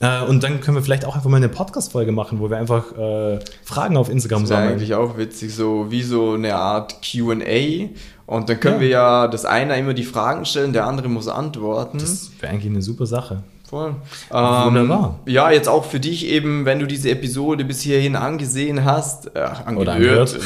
Äh, 0.01 0.23
und 0.25 0.43
dann 0.43 0.61
können 0.61 0.77
wir 0.77 0.83
vielleicht 0.83 1.05
auch 1.05 1.17
einfach 1.17 1.29
mal 1.29 1.39
eine 1.39 1.49
Podcast-Folge 1.49 2.13
machen, 2.13 2.39
wo 2.41 2.51
wir 2.51 2.57
einfach 2.57 2.97
äh, 2.97 3.41
Fragen 3.65 3.97
auf 3.97 4.09
Instagram 4.09 4.43
das 4.43 4.49
sammeln. 4.51 4.67
Das 4.67 4.73
eigentlich 4.75 4.95
auch 4.95 5.19
witzig, 5.19 5.55
so 5.55 5.91
wie 5.91 6.03
so 6.03 6.35
eine 6.35 6.55
Art 6.55 7.03
QA. 7.03 7.89
Und 8.27 8.49
dann 8.49 8.61
können 8.61 8.77
ja. 8.77 8.81
wir 8.81 8.89
ja 8.89 9.29
das 9.29 9.45
einer 9.45 9.77
immer 9.77 9.95
die 9.95 10.05
Fragen 10.05 10.45
stellen, 10.45 10.73
der 10.73 10.87
andere 10.87 11.09
muss 11.09 11.29
antworten. 11.29 11.99
Das 11.99 12.31
wäre 12.41 12.53
eigentlich 12.53 12.71
eine 12.71 12.83
super 12.83 13.07
Sache. 13.07 13.43
Voll. 13.69 13.95
Ähm, 14.33 14.65
Wunderbar. 14.65 15.19
Ja, 15.27 15.51
jetzt 15.51 15.69
auch 15.69 15.85
für 15.85 16.01
dich 16.01 16.27
eben, 16.27 16.65
wenn 16.65 16.79
du 16.79 16.87
diese 16.87 17.11
Episode 17.11 17.67
bis 17.67 17.83
hierhin 17.83 18.17
angesehen 18.17 18.87
hast, 18.87 19.37
äh, 19.37 19.41
angehört, 19.41 20.39